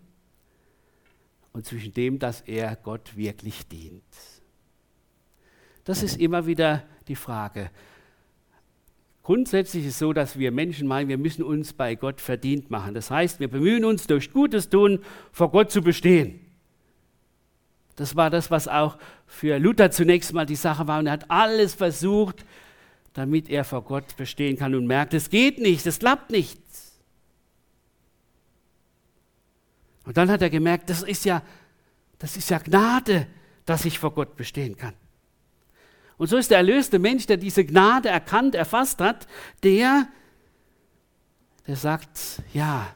und 1.54 1.66
zwischen 1.66 1.94
dem, 1.94 2.18
dass 2.18 2.42
er 2.42 2.76
Gott 2.78 3.16
wirklich 3.16 3.68
dient? 3.68 4.04
Das 5.84 6.02
ist 6.02 6.18
immer 6.18 6.48
wieder 6.48 6.84
die 7.08 7.16
Frage. 7.16 7.70
Grundsätzlich 9.22 9.86
ist 9.86 9.94
es 9.94 10.00
so, 10.00 10.14
dass 10.14 10.38
wir 10.38 10.52
Menschen 10.52 10.88
meinen, 10.88 11.10
wir 11.10 11.18
müssen 11.18 11.44
uns 11.44 11.74
bei 11.74 11.96
Gott 11.96 12.22
verdient 12.22 12.72
machen. 12.72 12.94
Das 12.94 13.12
heißt, 13.12 13.40
wir 13.40 13.48
bemühen 13.48 13.86
uns 13.86 14.08
durch 14.08 14.32
Gutes 14.32 14.70
tun, 14.70 15.00
vor 15.32 15.52
Gott 15.52 15.72
zu 15.72 15.82
bestehen. 15.82 16.40
Das 17.96 18.16
war 18.16 18.30
das, 18.30 18.52
was 18.52 18.68
auch 18.68 18.98
für 19.26 19.58
Luther 19.58 19.90
zunächst 19.90 20.34
mal 20.34 20.46
die 20.46 20.56
Sache 20.56 20.88
war. 20.88 21.00
Und 21.00 21.08
er 21.08 21.14
hat 21.14 21.32
alles 21.32 21.74
versucht, 21.74 22.46
damit 23.14 23.50
er 23.50 23.64
vor 23.64 23.84
Gott 23.84 24.16
bestehen 24.18 24.58
kann 24.58 24.76
und 24.76 24.86
merkt, 24.86 25.14
es 25.14 25.30
geht 25.30 25.60
nicht, 25.60 25.86
es 25.86 26.00
klappt 26.00 26.32
nicht. 26.32 26.60
Und 30.06 30.18
dann 30.18 30.30
hat 30.30 30.42
er 30.42 30.50
gemerkt, 30.50 30.90
das 30.90 31.04
ist 31.04 31.26
ja, 31.26 31.42
das 32.20 32.38
ist 32.38 32.50
ja 32.50 32.60
Gnade, 32.60 33.28
dass 33.66 33.86
ich 33.86 34.00
vor 34.00 34.14
Gott 34.14 34.36
bestehen 34.36 34.78
kann. 34.78 34.94
Und 36.18 36.28
so 36.28 36.38
ist 36.38 36.52
der 36.52 36.60
erlöste 36.60 37.00
Mensch, 37.00 37.26
der 37.26 37.38
diese 37.38 37.66
Gnade 37.66 38.10
erkannt, 38.10 38.56
erfasst 38.56 39.02
hat, 39.02 39.28
der, 39.64 40.08
der 41.68 41.76
sagt, 41.76 42.42
ja, 42.54 42.88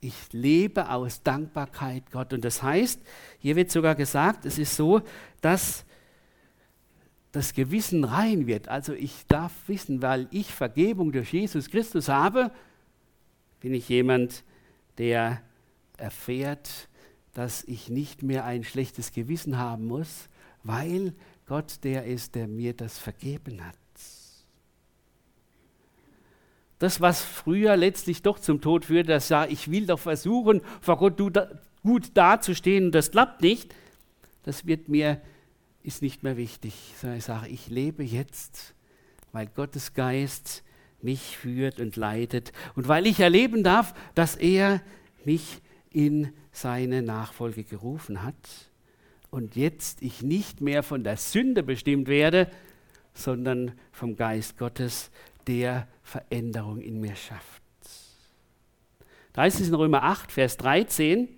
ich 0.00 0.14
lebe 0.32 0.88
aus 0.90 1.22
Dankbarkeit 1.22 2.10
Gott. 2.10 2.32
Und 2.32 2.44
das 2.44 2.62
heißt, 2.62 3.00
hier 3.38 3.54
wird 3.54 3.70
sogar 3.70 3.94
gesagt, 3.94 4.44
es 4.44 4.58
ist 4.58 4.74
so, 4.74 5.02
dass 5.40 5.84
das 7.30 7.54
Gewissen 7.54 8.02
rein 8.02 8.46
wird. 8.46 8.68
Also 8.68 8.92
ich 8.92 9.26
darf 9.28 9.52
wissen, 9.66 10.02
weil 10.02 10.26
ich 10.32 10.52
Vergebung 10.52 11.12
durch 11.12 11.32
Jesus 11.32 11.70
Christus 11.70 12.08
habe, 12.08 12.50
bin 13.60 13.72
ich 13.72 13.88
jemand, 13.88 14.42
der 14.98 15.40
erfährt, 16.02 16.88
dass 17.32 17.64
ich 17.64 17.88
nicht 17.88 18.22
mehr 18.22 18.44
ein 18.44 18.64
schlechtes 18.64 19.12
Gewissen 19.12 19.56
haben 19.56 19.86
muss, 19.86 20.28
weil 20.64 21.14
Gott 21.46 21.82
der 21.84 22.04
ist, 22.04 22.34
der 22.34 22.46
mir 22.46 22.74
das 22.74 22.98
vergeben 22.98 23.64
hat. 23.64 23.76
Das, 26.78 27.00
was 27.00 27.22
früher 27.22 27.76
letztlich 27.76 28.22
doch 28.22 28.40
zum 28.40 28.60
Tod 28.60 28.86
führte, 28.86 29.12
das 29.12 29.28
ja, 29.28 29.46
ich 29.46 29.70
will 29.70 29.86
doch 29.86 30.00
versuchen, 30.00 30.62
vor 30.80 30.98
Gott 30.98 31.16
gut 31.84 32.10
dazustehen 32.14 32.86
und 32.86 32.92
das 32.92 33.12
klappt 33.12 33.40
nicht, 33.40 33.72
das 34.42 34.66
wird 34.66 34.88
mir, 34.88 35.20
ist 35.84 36.02
nicht 36.02 36.24
mehr 36.24 36.36
wichtig. 36.36 36.74
Sondern 37.00 37.18
ich 37.18 37.24
sage, 37.24 37.48
ich 37.48 37.68
lebe 37.68 38.02
jetzt, 38.02 38.74
weil 39.30 39.46
Gottes 39.46 39.94
Geist 39.94 40.64
mich 41.00 41.36
führt 41.36 41.78
und 41.78 41.94
leitet 41.94 42.52
und 42.74 42.88
weil 42.88 43.06
ich 43.06 43.20
erleben 43.20 43.62
darf, 43.62 43.94
dass 44.16 44.34
er 44.34 44.82
mich 45.24 45.60
in 45.94 46.32
seine 46.52 47.02
Nachfolge 47.02 47.64
gerufen 47.64 48.22
hat 48.22 48.70
und 49.30 49.56
jetzt 49.56 50.02
ich 50.02 50.22
nicht 50.22 50.60
mehr 50.60 50.82
von 50.82 51.04
der 51.04 51.16
Sünde 51.16 51.62
bestimmt 51.62 52.08
werde, 52.08 52.48
sondern 53.14 53.72
vom 53.90 54.16
Geist 54.16 54.58
Gottes, 54.58 55.10
der 55.46 55.88
Veränderung 56.02 56.80
in 56.80 57.00
mir 57.00 57.16
schafft. 57.16 57.62
Da 59.32 59.42
heißt 59.42 59.60
es 59.60 59.68
in 59.68 59.74
Römer 59.74 60.02
8, 60.02 60.30
Vers 60.30 60.56
13, 60.58 61.28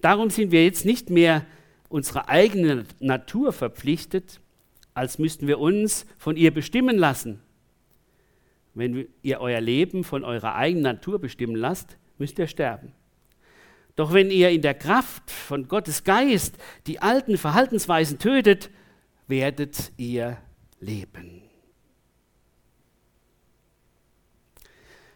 darum 0.00 0.30
sind 0.30 0.52
wir 0.52 0.64
jetzt 0.64 0.84
nicht 0.84 1.10
mehr 1.10 1.44
unserer 1.88 2.28
eigenen 2.28 2.86
Natur 3.00 3.52
verpflichtet, 3.52 4.40
als 4.94 5.18
müssten 5.18 5.46
wir 5.46 5.58
uns 5.58 6.06
von 6.16 6.36
ihr 6.36 6.52
bestimmen 6.52 6.96
lassen. 6.96 7.40
Wenn 8.74 9.08
ihr 9.22 9.40
euer 9.40 9.60
Leben 9.60 10.04
von 10.04 10.24
eurer 10.24 10.54
eigenen 10.54 10.84
Natur 10.84 11.18
bestimmen 11.18 11.56
lasst, 11.56 11.98
müsst 12.18 12.38
ihr 12.38 12.46
sterben. 12.46 12.92
Doch 13.96 14.12
wenn 14.12 14.30
ihr 14.30 14.50
in 14.50 14.62
der 14.62 14.74
Kraft 14.74 15.30
von 15.30 15.68
Gottes 15.68 16.04
Geist 16.04 16.56
die 16.86 17.00
alten 17.00 17.36
Verhaltensweisen 17.36 18.18
tötet, 18.18 18.70
werdet 19.26 19.92
ihr 19.96 20.38
leben. 20.80 21.42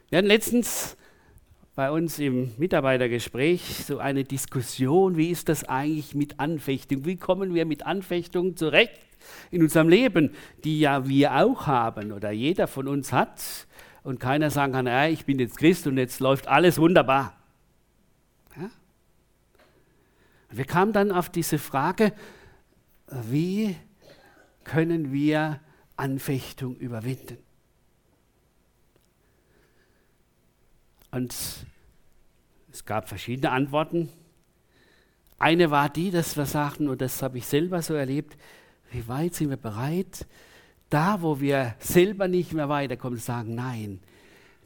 Wir 0.08 0.18
hatten 0.18 0.28
letztens 0.28 0.96
bei 1.74 1.90
uns 1.90 2.18
im 2.18 2.52
Mitarbeitergespräch 2.56 3.84
so 3.86 3.98
eine 3.98 4.24
Diskussion, 4.24 5.16
wie 5.16 5.30
ist 5.30 5.48
das 5.48 5.64
eigentlich 5.64 6.14
mit 6.14 6.40
Anfechtung? 6.40 7.04
Wie 7.04 7.16
kommen 7.16 7.54
wir 7.54 7.66
mit 7.66 7.84
Anfechtung 7.84 8.56
zurecht 8.56 9.00
in 9.50 9.62
unserem 9.62 9.88
Leben, 9.88 10.30
die 10.64 10.80
ja 10.80 11.06
wir 11.06 11.34
auch 11.34 11.66
haben 11.66 12.12
oder 12.12 12.30
jeder 12.30 12.66
von 12.66 12.88
uns 12.88 13.12
hat 13.12 13.42
und 14.04 14.20
keiner 14.20 14.50
sagen 14.50 14.72
kann, 14.72 14.86
ja, 14.86 15.06
ich 15.08 15.26
bin 15.26 15.38
jetzt 15.38 15.58
Christ 15.58 15.86
und 15.86 15.98
jetzt 15.98 16.20
läuft 16.20 16.48
alles 16.48 16.78
wunderbar. 16.78 17.36
Wir 20.56 20.64
kamen 20.64 20.92
dann 20.92 21.12
auf 21.12 21.28
diese 21.28 21.58
Frage, 21.58 22.12
wie 23.10 23.76
können 24.64 25.12
wir 25.12 25.60
Anfechtung 25.96 26.76
überwinden? 26.76 27.38
Und 31.10 31.34
es 32.72 32.84
gab 32.84 33.08
verschiedene 33.08 33.50
Antworten. 33.50 34.08
Eine 35.38 35.70
war 35.70 35.88
die, 35.88 36.10
dass 36.10 36.36
wir 36.36 36.46
sagten, 36.46 36.88
und 36.88 37.00
das 37.00 37.22
habe 37.22 37.38
ich 37.38 37.46
selber 37.46 37.82
so 37.82 37.94
erlebt, 37.94 38.36
wie 38.90 39.06
weit 39.08 39.34
sind 39.34 39.50
wir 39.50 39.56
bereit, 39.56 40.26
da 40.88 41.20
wo 41.20 41.40
wir 41.40 41.74
selber 41.78 42.28
nicht 42.28 42.52
mehr 42.52 42.68
weiterkommen, 42.68 43.18
sagen, 43.18 43.54
nein, 43.54 44.00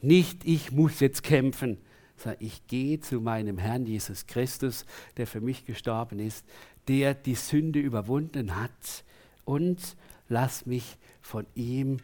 nicht 0.01 0.45
ich 0.45 0.71
muss 0.71 0.99
jetzt 0.99 1.23
kämpfen, 1.23 1.77
Sag, 2.23 2.37
ich 2.39 2.67
gehe 2.67 2.99
zu 2.99 3.19
meinem 3.19 3.57
Herrn 3.57 3.87
Jesus 3.87 4.27
Christus, 4.27 4.85
der 5.17 5.25
für 5.25 5.41
mich 5.41 5.65
gestorben 5.65 6.19
ist, 6.19 6.45
der 6.87 7.15
die 7.15 7.33
Sünde 7.33 7.79
überwunden 7.79 8.57
hat 8.57 9.03
und 9.43 9.97
lass 10.29 10.67
mich 10.67 10.99
von 11.19 11.47
ihm 11.55 11.97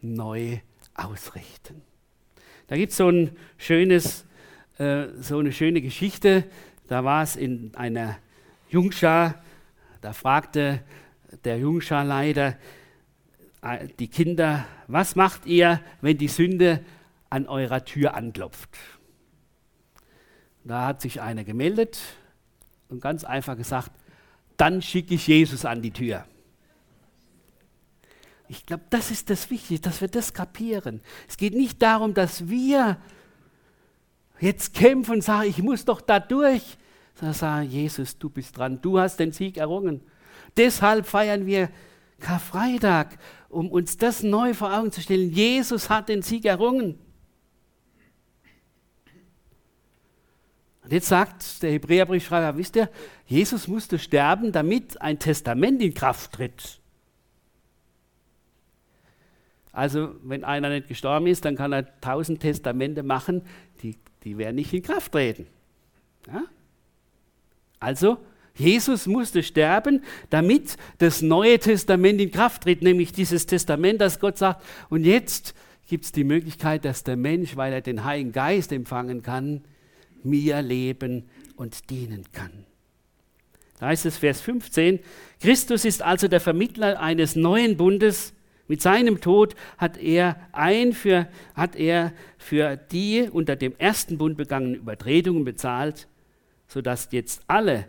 neu 0.00 0.58
ausrichten. 0.94 1.82
Da 2.66 2.74
gibt 2.74 2.90
so 2.90 3.12
schönes, 3.58 4.24
äh, 4.78 5.06
so 5.20 5.38
eine 5.38 5.52
schöne 5.52 5.82
Geschichte. 5.82 6.50
Da 6.88 7.04
war 7.04 7.22
es 7.22 7.36
in 7.36 7.72
einer 7.76 8.18
Jungschar, 8.70 9.40
da 10.00 10.12
fragte 10.12 10.82
der 11.44 11.58
Jungscharleiter 11.58 12.56
äh, 13.62 13.86
die 14.00 14.08
Kinder, 14.08 14.66
was 14.88 15.14
macht 15.14 15.46
ihr, 15.46 15.80
wenn 16.00 16.18
die 16.18 16.26
Sünde 16.26 16.84
an 17.28 17.46
eurer 17.46 17.84
Tür 17.84 18.14
anklopft? 18.14 18.76
Da 20.64 20.86
hat 20.86 21.00
sich 21.00 21.20
einer 21.20 21.44
gemeldet 21.44 22.00
und 22.88 23.00
ganz 23.00 23.24
einfach 23.24 23.56
gesagt, 23.56 23.90
dann 24.56 24.82
schicke 24.82 25.14
ich 25.14 25.26
Jesus 25.26 25.64
an 25.64 25.80
die 25.80 25.90
Tür. 25.90 26.24
Ich 28.48 28.66
glaube, 28.66 28.84
das 28.90 29.10
ist 29.10 29.30
das 29.30 29.48
Wichtige, 29.48 29.80
dass 29.80 30.00
wir 30.00 30.08
das 30.08 30.34
kapieren. 30.34 31.00
Es 31.28 31.36
geht 31.36 31.54
nicht 31.54 31.80
darum, 31.80 32.14
dass 32.14 32.48
wir 32.48 32.98
jetzt 34.40 34.74
kämpfen 34.74 35.12
und 35.12 35.24
sagen, 35.24 35.48
ich 35.48 35.62
muss 35.62 35.84
doch 35.84 36.00
da 36.00 36.18
durch, 36.18 36.76
sondern 37.14 37.34
sagen, 37.34 37.70
Jesus, 37.70 38.18
du 38.18 38.28
bist 38.28 38.56
dran, 38.56 38.80
du 38.82 38.98
hast 38.98 39.18
den 39.18 39.32
Sieg 39.32 39.56
errungen. 39.56 40.02
Deshalb 40.56 41.06
feiern 41.06 41.46
wir 41.46 41.70
Karfreitag, 42.18 43.18
um 43.48 43.70
uns 43.70 43.96
das 43.96 44.22
neu 44.22 44.52
vor 44.52 44.76
Augen 44.76 44.92
zu 44.92 45.00
stellen. 45.00 45.30
Jesus 45.30 45.88
hat 45.88 46.08
den 46.08 46.22
Sieg 46.22 46.44
errungen. 46.44 46.98
Und 50.82 50.92
jetzt 50.92 51.08
sagt 51.08 51.62
der 51.62 51.72
Hebräerbriefschreiber, 51.72 52.56
wisst 52.56 52.76
ihr, 52.76 52.88
Jesus 53.26 53.68
musste 53.68 53.98
sterben, 53.98 54.52
damit 54.52 55.00
ein 55.00 55.18
Testament 55.18 55.82
in 55.82 55.94
Kraft 55.94 56.32
tritt. 56.32 56.80
Also, 59.72 60.14
wenn 60.22 60.42
einer 60.42 60.68
nicht 60.70 60.88
gestorben 60.88 61.26
ist, 61.26 61.44
dann 61.44 61.56
kann 61.56 61.72
er 61.72 62.00
tausend 62.00 62.40
Testamente 62.40 63.02
machen, 63.02 63.42
die, 63.82 63.96
die 64.24 64.36
werden 64.36 64.56
nicht 64.56 64.72
in 64.72 64.82
Kraft 64.82 65.12
treten. 65.12 65.46
Ja? 66.26 66.42
Also, 67.78 68.18
Jesus 68.54 69.06
musste 69.06 69.42
sterben, 69.42 70.02
damit 70.28 70.76
das 70.98 71.22
Neue 71.22 71.58
Testament 71.58 72.20
in 72.20 72.30
Kraft 72.30 72.64
tritt, 72.64 72.82
nämlich 72.82 73.12
dieses 73.12 73.46
Testament, 73.46 74.00
das 74.00 74.18
Gott 74.18 74.38
sagt, 74.38 74.64
und 74.88 75.04
jetzt 75.04 75.54
gibt 75.86 76.04
es 76.04 76.12
die 76.12 76.24
Möglichkeit, 76.24 76.84
dass 76.84 77.04
der 77.04 77.16
Mensch, 77.16 77.56
weil 77.56 77.72
er 77.72 77.80
den 77.80 78.04
Heiligen 78.04 78.32
Geist 78.32 78.72
empfangen 78.72 79.22
kann, 79.22 79.62
mir 80.24 80.62
leben 80.62 81.28
und 81.56 81.90
dienen 81.90 82.24
kann. 82.32 82.66
Da 83.78 83.86
heißt 83.86 84.06
es 84.06 84.18
Vers 84.18 84.40
15, 84.42 85.00
Christus 85.40 85.84
ist 85.84 86.02
also 86.02 86.28
der 86.28 86.40
Vermittler 86.40 87.00
eines 87.00 87.34
neuen 87.34 87.76
Bundes. 87.76 88.34
Mit 88.68 88.82
seinem 88.82 89.20
Tod 89.20 89.56
hat 89.78 89.96
er, 89.96 90.36
ein 90.52 90.92
für, 90.92 91.28
hat 91.54 91.74
er 91.76 92.12
für 92.38 92.76
die 92.76 93.28
unter 93.30 93.56
dem 93.56 93.74
ersten 93.78 94.18
Bund 94.18 94.36
begangenen 94.36 94.76
Übertretungen 94.76 95.44
bezahlt, 95.44 96.08
sodass 96.68 97.08
jetzt 97.10 97.42
alle, 97.48 97.86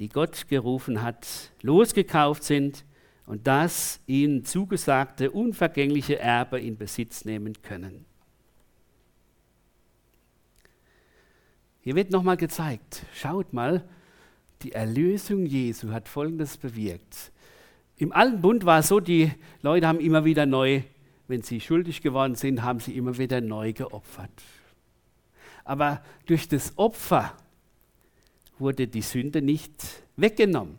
die 0.00 0.08
Gott 0.08 0.48
gerufen 0.48 1.02
hat, 1.02 1.52
losgekauft 1.60 2.42
sind 2.42 2.84
und 3.26 3.46
das 3.46 4.00
ihnen 4.06 4.44
zugesagte 4.44 5.30
unvergängliche 5.30 6.18
Erbe 6.18 6.58
in 6.58 6.76
Besitz 6.76 7.24
nehmen 7.24 7.62
können. 7.62 8.04
Hier 11.82 11.96
wird 11.96 12.12
nochmal 12.12 12.36
gezeigt, 12.36 13.04
schaut 13.12 13.52
mal, 13.52 13.82
die 14.62 14.70
Erlösung 14.70 15.46
Jesu 15.46 15.90
hat 15.90 16.08
Folgendes 16.08 16.56
bewirkt. 16.56 17.32
Im 17.96 18.12
Alten 18.12 18.40
Bund 18.40 18.64
war 18.64 18.78
es 18.78 18.88
so, 18.88 19.00
die 19.00 19.32
Leute 19.62 19.88
haben 19.88 19.98
immer 19.98 20.24
wieder 20.24 20.46
neu, 20.46 20.82
wenn 21.26 21.42
sie 21.42 21.60
schuldig 21.60 22.00
geworden 22.00 22.36
sind, 22.36 22.62
haben 22.62 22.78
sie 22.78 22.96
immer 22.96 23.18
wieder 23.18 23.40
neu 23.40 23.72
geopfert. 23.72 24.30
Aber 25.64 26.02
durch 26.26 26.46
das 26.46 26.78
Opfer 26.78 27.36
wurde 28.60 28.86
die 28.86 29.02
Sünde 29.02 29.42
nicht 29.42 29.72
weggenommen, 30.16 30.78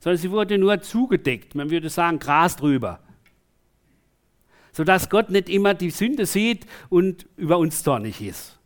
sondern 0.00 0.18
sie 0.18 0.32
wurde 0.32 0.58
nur 0.58 0.82
zugedeckt. 0.82 1.54
Man 1.54 1.70
würde 1.70 1.90
sagen, 1.90 2.18
Gras 2.18 2.56
drüber. 2.56 2.98
Sodass 4.72 5.08
Gott 5.08 5.30
nicht 5.30 5.48
immer 5.48 5.74
die 5.74 5.90
Sünde 5.90 6.26
sieht 6.26 6.66
und 6.88 7.28
über 7.36 7.58
uns 7.58 7.84
zornig 7.84 8.20
ist. 8.20 8.58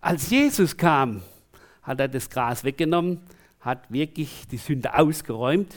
Als 0.00 0.30
Jesus 0.30 0.76
kam, 0.76 1.22
hat 1.82 2.00
er 2.00 2.08
das 2.08 2.30
Gras 2.30 2.64
weggenommen, 2.64 3.20
hat 3.60 3.90
wirklich 3.90 4.46
die 4.50 4.56
Sünde 4.56 4.96
ausgeräumt 4.98 5.74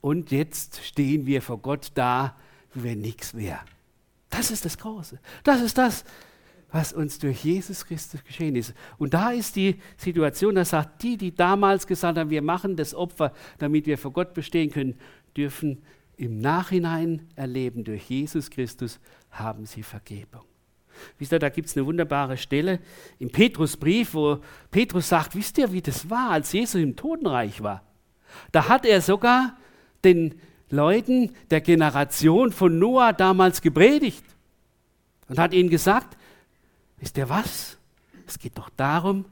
und 0.00 0.30
jetzt 0.30 0.84
stehen 0.84 1.26
wir 1.26 1.42
vor 1.42 1.58
Gott 1.58 1.90
da, 1.94 2.36
wie 2.72 2.84
wenn 2.84 3.00
nichts 3.00 3.34
wäre. 3.34 3.60
Das 4.30 4.50
ist 4.50 4.64
das 4.64 4.78
Große. 4.78 5.18
Das 5.44 5.60
ist 5.60 5.76
das, 5.76 6.04
was 6.70 6.92
uns 6.92 7.18
durch 7.18 7.44
Jesus 7.44 7.84
Christus 7.84 8.22
geschehen 8.24 8.54
ist. 8.56 8.74
Und 8.98 9.14
da 9.14 9.30
ist 9.30 9.56
die 9.56 9.76
Situation, 9.96 10.54
da 10.54 10.64
sagt 10.64 11.02
die, 11.02 11.16
die 11.16 11.34
damals 11.34 11.86
gesagt 11.86 12.18
haben, 12.18 12.30
wir 12.30 12.42
machen 12.42 12.76
das 12.76 12.94
Opfer, 12.94 13.32
damit 13.58 13.86
wir 13.86 13.98
vor 13.98 14.12
Gott 14.12 14.34
bestehen 14.34 14.70
können, 14.70 14.98
dürfen 15.36 15.82
im 16.16 16.40
Nachhinein 16.40 17.28
erleben, 17.36 17.84
durch 17.84 18.10
Jesus 18.10 18.50
Christus 18.50 19.00
haben 19.30 19.66
sie 19.66 19.82
Vergebung. 19.82 20.42
Wisst 21.18 21.32
ihr, 21.32 21.38
da 21.38 21.48
gibt 21.48 21.68
es 21.68 21.76
eine 21.76 21.86
wunderbare 21.86 22.36
Stelle 22.36 22.80
im 23.18 23.30
Petrusbrief, 23.30 24.14
wo 24.14 24.40
Petrus 24.70 25.08
sagt, 25.08 25.34
wisst 25.34 25.58
ihr, 25.58 25.72
wie 25.72 25.82
das 25.82 26.08
war, 26.10 26.30
als 26.30 26.52
Jesus 26.52 26.80
im 26.80 26.96
Totenreich 26.96 27.62
war? 27.62 27.82
Da 28.52 28.68
hat 28.68 28.84
er 28.84 29.00
sogar 29.00 29.56
den 30.04 30.40
Leuten 30.70 31.32
der 31.50 31.60
Generation 31.60 32.52
von 32.52 32.78
Noah 32.78 33.12
damals 33.12 33.62
gepredigt 33.62 34.24
und 35.28 35.38
hat 35.38 35.54
ihnen 35.54 35.70
gesagt, 35.70 36.16
wisst 36.98 37.16
ihr 37.16 37.28
was? 37.28 37.78
Es 38.26 38.38
geht 38.38 38.58
doch 38.58 38.70
darum, 38.70 39.24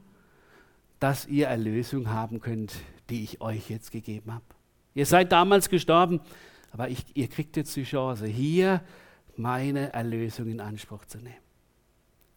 dass 0.99 1.27
ihr 1.27 1.47
Erlösung 1.47 2.09
haben 2.09 2.41
könnt, 2.41 2.73
die 3.09 3.23
ich 3.23 3.41
euch 3.41 3.69
jetzt 3.69 3.91
gegeben 3.91 4.33
habe. 4.33 4.45
Ihr 4.95 5.05
seid 5.05 5.31
damals 5.31 5.69
gestorben, 5.69 6.21
aber 6.71 6.89
ich, 6.89 7.05
ihr 7.13 7.27
kriegt 7.27 7.55
jetzt 7.55 7.75
die 7.75 7.83
Chance, 7.83 8.25
hier 8.25 8.81
meine 9.35 9.93
Erlösung 9.93 10.47
in 10.47 10.59
Anspruch 10.59 11.05
zu 11.05 11.19
nehmen. 11.19 11.46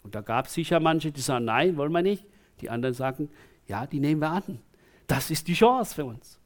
Und 0.02 0.14
da 0.14 0.20
gab 0.20 0.46
es 0.46 0.54
sicher 0.54 0.80
manche, 0.80 1.12
die 1.12 1.20
sagen, 1.20 1.44
nein, 1.44 1.76
wollen 1.76 1.92
wir 1.92 2.02
nicht. 2.02 2.24
Die 2.60 2.70
anderen 2.70 2.94
sagen, 2.94 3.30
ja, 3.66 3.86
die 3.86 4.00
nehmen 4.00 4.20
wir 4.20 4.30
an. 4.30 4.60
Das 5.06 5.30
ist 5.30 5.48
die 5.48 5.54
Chance 5.54 5.94
für 5.94 6.04
uns. 6.04 6.38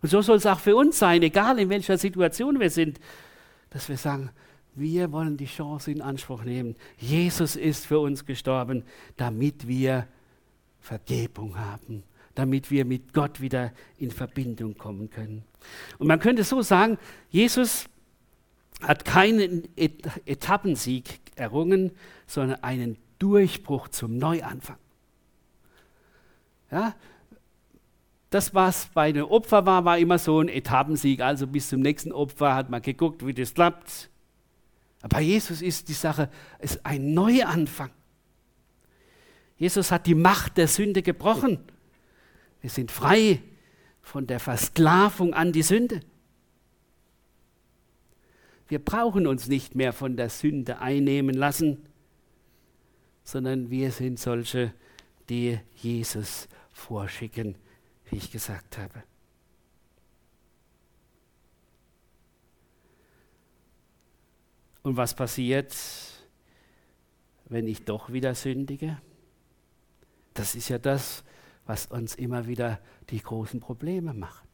Und 0.00 0.08
so 0.08 0.20
soll 0.20 0.36
es 0.36 0.46
auch 0.46 0.58
für 0.58 0.76
uns 0.76 0.98
sein, 0.98 1.22
egal 1.22 1.58
in 1.58 1.68
welcher 1.68 1.96
Situation 1.96 2.58
wir 2.58 2.70
sind, 2.70 2.98
dass 3.70 3.88
wir 3.88 3.96
sagen, 3.96 4.30
wir 4.74 5.12
wollen 5.12 5.36
die 5.36 5.46
Chance 5.46 5.90
in 5.90 6.02
Anspruch 6.02 6.44
nehmen. 6.44 6.76
Jesus 6.98 7.56
ist 7.56 7.86
für 7.86 8.00
uns 8.00 8.24
gestorben, 8.24 8.84
damit 9.16 9.68
wir 9.68 10.06
Vergebung 10.80 11.58
haben, 11.58 12.02
damit 12.34 12.70
wir 12.70 12.84
mit 12.84 13.12
Gott 13.12 13.40
wieder 13.40 13.72
in 13.98 14.10
Verbindung 14.10 14.76
kommen 14.76 15.10
können. 15.10 15.44
Und 15.98 16.08
man 16.08 16.18
könnte 16.18 16.42
so 16.42 16.62
sagen, 16.62 16.98
Jesus 17.30 17.86
hat 18.82 19.04
keinen 19.04 19.68
Etappensieg 19.76 21.20
errungen, 21.36 21.92
sondern 22.26 22.62
einen 22.62 22.98
Durchbruch 23.18 23.88
zum 23.88 24.18
Neuanfang. 24.18 24.76
Ja, 26.70 26.94
das, 28.32 28.54
was 28.54 28.86
bei 28.86 29.12
den 29.12 29.24
Opfern 29.24 29.66
war, 29.66 29.84
war 29.84 29.98
immer 29.98 30.18
so 30.18 30.40
ein 30.40 30.48
Etappensieg. 30.48 31.20
Also 31.20 31.46
bis 31.46 31.68
zum 31.68 31.80
nächsten 31.80 32.12
Opfer 32.12 32.54
hat 32.54 32.70
man 32.70 32.80
geguckt, 32.80 33.26
wie 33.26 33.34
das 33.34 33.52
klappt. 33.52 34.08
Aber 35.02 35.16
bei 35.16 35.22
Jesus 35.22 35.60
ist 35.60 35.88
die 35.88 35.92
Sache 35.92 36.30
ist 36.58 36.84
ein 36.84 37.12
Neuanfang. 37.12 37.90
Jesus 39.58 39.92
hat 39.92 40.06
die 40.06 40.14
Macht 40.14 40.56
der 40.56 40.66
Sünde 40.66 41.02
gebrochen. 41.02 41.58
Wir 42.62 42.70
sind 42.70 42.90
frei 42.90 43.42
von 44.00 44.26
der 44.26 44.40
Versklavung 44.40 45.34
an 45.34 45.52
die 45.52 45.62
Sünde. 45.62 46.00
Wir 48.72 48.82
brauchen 48.82 49.26
uns 49.26 49.48
nicht 49.48 49.74
mehr 49.74 49.92
von 49.92 50.16
der 50.16 50.30
Sünde 50.30 50.78
einnehmen 50.78 51.34
lassen, 51.34 51.84
sondern 53.22 53.68
wir 53.68 53.92
sind 53.92 54.18
solche, 54.18 54.72
die 55.28 55.58
Jesus 55.76 56.48
vorschicken, 56.70 57.54
wie 58.06 58.16
ich 58.16 58.30
gesagt 58.30 58.78
habe. 58.78 59.02
Und 64.82 64.96
was 64.96 65.14
passiert, 65.14 65.76
wenn 67.50 67.68
ich 67.68 67.84
doch 67.84 68.10
wieder 68.10 68.34
sündige? 68.34 68.96
Das 70.32 70.54
ist 70.54 70.70
ja 70.70 70.78
das, 70.78 71.24
was 71.66 71.88
uns 71.88 72.14
immer 72.14 72.46
wieder 72.46 72.80
die 73.10 73.20
großen 73.20 73.60
Probleme 73.60 74.14
macht. 74.14 74.48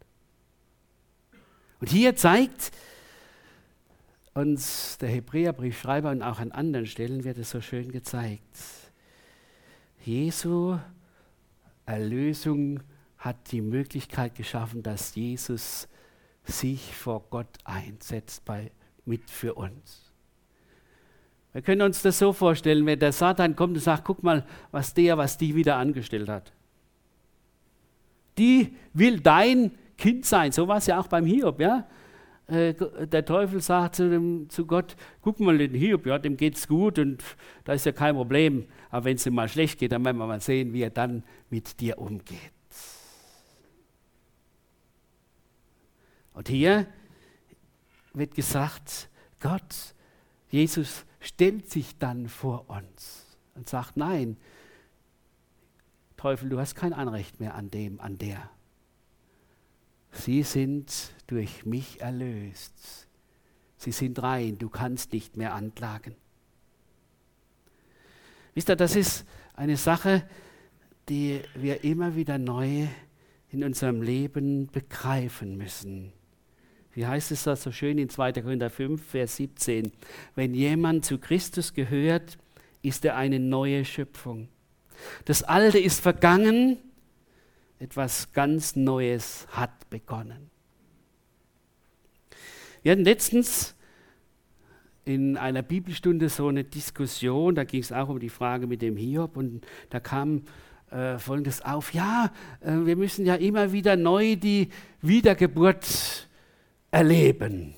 Und 1.79 1.89
hier 1.89 2.17
zeigt 2.17 2.73
uns 4.35 4.99
der 4.99 5.09
Hebräerbriefschreiber 5.09 6.11
und 6.11 6.23
auch 6.23 6.38
an 6.38 6.53
anderen 6.53 6.87
Stellen 6.87 7.25
wird 7.25 7.38
es 7.38 7.51
so 7.51 7.61
schön 7.61 7.91
gezeigt. 7.91 8.57
Jesu 10.05 10.79
Erlösung 11.87 12.81
hat 13.19 13.51
die 13.51 13.61
Möglichkeit 13.61 14.35
geschaffen, 14.35 14.83
dass 14.83 15.14
Jesus 15.14 15.88
sich 16.45 16.95
vor 16.95 17.27
Gott 17.31 17.59
einsetzt 17.64 18.45
bei, 18.45 18.71
mit 19.05 19.29
für 19.31 19.55
uns. 19.55 20.12
Wir 21.53 21.62
können 21.62 21.83
uns 21.83 22.03
das 22.03 22.19
so 22.19 22.33
vorstellen, 22.33 22.87
wenn 22.87 22.99
der 22.99 23.12
Satan 23.12 23.57
kommt 23.57 23.75
und 23.75 23.83
sagt, 23.83 24.05
guck 24.05 24.23
mal, 24.23 24.47
was 24.71 24.95
der, 24.95 25.19
was 25.19 25.38
die 25.38 25.55
wieder 25.55 25.77
angestellt 25.77 26.29
hat. 26.29 26.53
Die 28.37 28.77
will 28.93 29.19
dein 29.21 29.73
Kind 29.97 30.25
sein. 30.25 30.53
So 30.53 30.69
war 30.69 30.77
es 30.77 30.87
ja 30.87 31.01
auch 31.01 31.09
beim 31.09 31.27
Hiob, 31.27 31.61
ja. 31.61 31.87
Äh, 32.49 32.75
der 33.07 33.25
Teufel 33.27 33.61
sagt 33.61 33.97
zu, 33.97 34.09
dem, 34.09 34.49
zu 34.49 34.67
Gott, 34.67 34.97
guck 35.21 35.39
mal 35.39 35.59
den 35.59 35.75
Hiob, 35.75 36.07
ja, 36.07 36.19
dem 36.19 36.37
geht's 36.37 36.67
gut 36.67 36.99
und 36.99 37.23
da 37.65 37.75
ist 37.75 37.85
ja 37.85 37.93
kein 37.93 38.15
Problem. 38.15 38.67
Aber 38.91 39.05
wenn 39.05 39.17
es 39.17 39.27
ihm 39.27 39.35
mal 39.35 39.49
schlecht 39.49 39.79
geht, 39.79 39.93
dann 39.93 40.05
werden 40.05 40.17
wir 40.17 40.27
mal 40.27 40.41
sehen, 40.41 40.73
wie 40.73 40.83
er 40.83 40.91
dann 40.91 41.25
mit 41.51 41.79
dir 41.81 41.99
umgeht. 41.99 42.53
Und 46.33 46.49
hier 46.49 46.87
wird 48.15 48.35
gesagt, 48.35 49.11
Gott, 49.41 49.95
Jesus 50.49 51.05
stellt 51.21 51.71
sich 51.71 51.99
dann 51.99 52.29
vor 52.29 52.71
uns 52.71 53.27
und 53.57 53.69
sagt, 53.69 53.97
nein, 53.97 54.39
Teufel, 56.17 56.49
du 56.49 56.59
hast 56.59 56.75
kein 56.75 56.95
Anrecht 56.95 57.41
mehr 57.41 57.55
an 57.55 57.71
dem, 57.71 58.01
an 58.01 58.17
der. 58.17 58.51
Sie 60.13 60.43
sind 60.43 61.13
durch 61.29 61.64
mich 61.64 62.01
erlöst. 62.01 63.07
Sie 63.77 63.93
sind 63.93 64.21
rein, 64.21 64.59
du 64.59 64.69
kannst 64.69 65.12
nicht 65.12 65.37
mehr 65.37 65.55
anklagen. 65.55 66.17
Wisst 68.55 68.69
ihr, 68.69 68.77
das 68.77 68.97
ist 68.97 69.25
eine 69.55 69.77
Sache, 69.77 70.29
die 71.09 71.41
wir 71.55 71.85
immer 71.85 72.17
wieder 72.17 72.38
neu 72.38 72.88
in 73.51 73.62
unserem 73.62 74.03
Leben 74.03 74.67
begreifen 74.67 75.57
müssen. 75.57 76.12
Wie 76.93 77.07
heißt 77.07 77.31
es 77.31 77.45
da 77.45 77.55
so 77.55 77.71
schön 77.71 77.99
in 77.99 78.09
2. 78.09 78.33
Korinther 78.33 78.71
5, 78.71 79.01
Vers 79.01 79.37
17? 79.37 79.93
Wenn 80.35 80.55
jemand 80.55 81.05
zu 81.05 81.19
Christus 81.19 81.73
gehört, 81.73 82.38
ist 82.83 83.05
er 83.05 83.17
eine 83.17 83.38
neue 83.38 83.85
Schöpfung. 83.85 84.49
Das 85.25 85.45
Alte 85.45 85.79
ist 85.79 86.01
vergangen, 86.01 86.79
etwas 87.79 88.33
ganz 88.33 88.75
Neues 88.75 89.47
hat 89.53 89.88
begonnen. 89.91 90.51
Wir 92.88 92.92
hatten 92.92 93.05
letztens 93.05 93.74
in 95.05 95.37
einer 95.37 95.61
Bibelstunde 95.61 96.31
so 96.31 96.48
eine 96.48 96.64
Diskussion, 96.64 97.55
da 97.55 97.64
ging 97.64 97.83
es 97.83 97.92
auch 97.92 98.09
um 98.09 98.18
die 98.18 98.31
Frage 98.31 98.66
mit 98.66 98.81
dem 98.81 98.96
Hiob 98.96 99.37
und 99.37 99.66
da 99.90 100.01
kam 100.01 100.44
äh, 100.90 101.18
Folgendes 101.18 101.61
auf, 101.61 101.92
ja, 101.92 102.33
äh, 102.62 102.72
wir 102.87 102.96
müssen 102.96 103.27
ja 103.27 103.35
immer 103.35 103.72
wieder 103.72 103.94
neu 103.96 104.37
die 104.37 104.70
Wiedergeburt 105.03 106.31
erleben. 106.90 107.74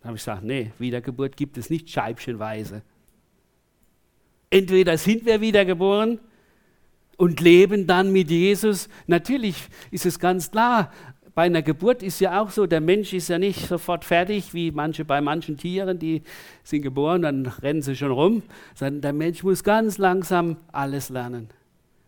Da 0.00 0.06
habe 0.06 0.16
ich 0.16 0.22
gesagt, 0.22 0.42
nee, 0.42 0.72
Wiedergeburt 0.78 1.36
gibt 1.36 1.58
es 1.58 1.68
nicht 1.68 1.90
scheibchenweise. 1.90 2.80
Entweder 4.48 4.96
sind 4.96 5.26
wir 5.26 5.42
wiedergeboren 5.42 6.18
und 7.18 7.40
leben 7.40 7.86
dann 7.86 8.10
mit 8.10 8.30
Jesus. 8.30 8.88
Natürlich 9.06 9.68
ist 9.90 10.06
es 10.06 10.18
ganz 10.18 10.50
klar, 10.50 10.90
bei 11.34 11.42
einer 11.42 11.62
Geburt 11.62 12.02
ist 12.02 12.20
ja 12.20 12.40
auch 12.40 12.50
so, 12.50 12.66
der 12.66 12.80
Mensch 12.80 13.12
ist 13.12 13.28
ja 13.28 13.38
nicht 13.38 13.66
sofort 13.66 14.04
fertig, 14.04 14.52
wie 14.54 14.70
manche 14.70 15.04
bei 15.04 15.20
manchen 15.20 15.56
Tieren, 15.56 15.98
die 15.98 16.22
sind 16.64 16.82
geboren, 16.82 17.22
dann 17.22 17.46
rennen 17.46 17.82
sie 17.82 17.96
schon 17.96 18.10
rum, 18.10 18.42
sondern 18.74 19.00
der 19.00 19.12
Mensch 19.12 19.42
muss 19.42 19.62
ganz 19.62 19.98
langsam 19.98 20.56
alles 20.72 21.08
lernen. 21.08 21.48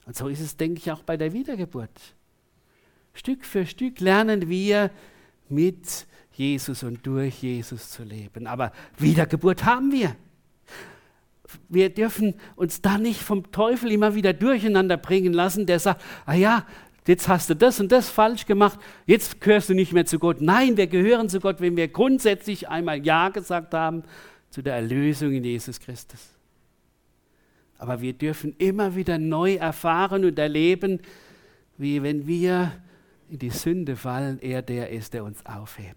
Und 0.06 0.16
so 0.16 0.28
ist 0.28 0.40
es, 0.40 0.56
denke 0.56 0.80
ich, 0.80 0.90
auch 0.90 1.02
bei 1.02 1.16
der 1.16 1.32
Wiedergeburt. 1.32 2.14
Stück 3.14 3.44
für 3.44 3.66
Stück 3.66 4.00
lernen 4.00 4.48
wir 4.48 4.90
mit 5.48 6.06
Jesus 6.32 6.82
und 6.82 7.06
durch 7.06 7.42
Jesus 7.42 7.90
zu 7.90 8.02
leben. 8.02 8.46
Aber 8.46 8.72
Wiedergeburt 8.98 9.64
haben 9.64 9.92
wir. 9.92 10.16
Wir 11.68 11.90
dürfen 11.90 12.35
uns 12.56 12.80
da 12.80 12.96
nicht 12.96 13.20
vom 13.20 13.52
Teufel 13.52 13.92
immer 13.92 14.14
wieder 14.14 14.32
durcheinander 14.32 14.96
bringen 14.96 15.35
lassen, 15.35 15.66
der 15.66 15.78
sagt, 15.78 16.02
ah 16.24 16.35
ja, 16.35 16.66
jetzt 17.06 17.28
hast 17.28 17.50
du 17.50 17.54
das 17.54 17.80
und 17.80 17.90
das 17.90 18.08
falsch 18.08 18.46
gemacht, 18.46 18.78
jetzt 19.06 19.40
gehörst 19.40 19.68
du 19.68 19.74
nicht 19.74 19.92
mehr 19.92 20.06
zu 20.06 20.18
Gott. 20.18 20.40
Nein, 20.40 20.76
wir 20.76 20.86
gehören 20.86 21.28
zu 21.28 21.40
Gott, 21.40 21.60
wenn 21.60 21.76
wir 21.76 21.88
grundsätzlich 21.88 22.68
einmal 22.68 23.04
Ja 23.04 23.28
gesagt 23.28 23.74
haben 23.74 24.02
zu 24.50 24.62
der 24.62 24.74
Erlösung 24.74 25.32
in 25.32 25.44
Jesus 25.44 25.80
Christus. 25.80 26.20
Aber 27.78 28.00
wir 28.00 28.12
dürfen 28.12 28.54
immer 28.58 28.94
wieder 28.94 29.18
neu 29.18 29.54
erfahren 29.54 30.24
und 30.24 30.38
erleben, 30.38 31.00
wie 31.78 32.02
wenn 32.02 32.26
wir 32.26 32.72
in 33.28 33.38
die 33.38 33.50
Sünde 33.50 33.96
fallen, 33.96 34.38
er 34.40 34.62
der 34.62 34.90
ist, 34.90 35.14
der 35.14 35.24
uns 35.24 35.44
aufhebt. 35.44 35.96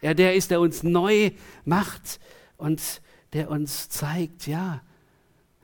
Er 0.00 0.14
der 0.14 0.34
ist, 0.34 0.50
der 0.50 0.60
uns 0.60 0.82
neu 0.82 1.32
macht 1.64 2.20
und 2.56 3.02
der 3.32 3.50
uns 3.50 3.88
zeigt, 3.88 4.46
ja, 4.46 4.80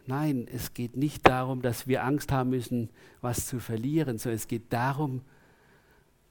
Nein, 0.06 0.48
es 0.52 0.74
geht 0.74 0.96
nicht 0.96 1.28
darum, 1.28 1.62
dass 1.62 1.86
wir 1.86 2.04
Angst 2.04 2.32
haben 2.32 2.50
müssen, 2.50 2.90
was 3.20 3.46
zu 3.46 3.60
verlieren, 3.60 4.18
sondern 4.18 4.36
es 4.36 4.48
geht 4.48 4.72
darum, 4.72 5.22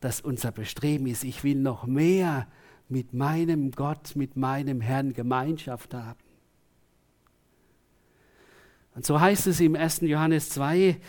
dass 0.01 0.19
unser 0.19 0.51
Bestreben 0.51 1.07
ist, 1.07 1.23
ich 1.23 1.43
will 1.43 1.55
noch 1.55 1.85
mehr 1.85 2.47
mit 2.89 3.13
meinem 3.13 3.71
Gott, 3.71 4.15
mit 4.15 4.35
meinem 4.35 4.81
Herrn 4.81 5.13
Gemeinschaft 5.13 5.93
haben. 5.93 6.19
Und 8.93 9.05
so 9.05 9.21
heißt 9.21 9.47
es 9.47 9.61
im 9.61 9.75
1. 9.75 10.01
Johannes 10.01 10.49
2, 10.49 10.99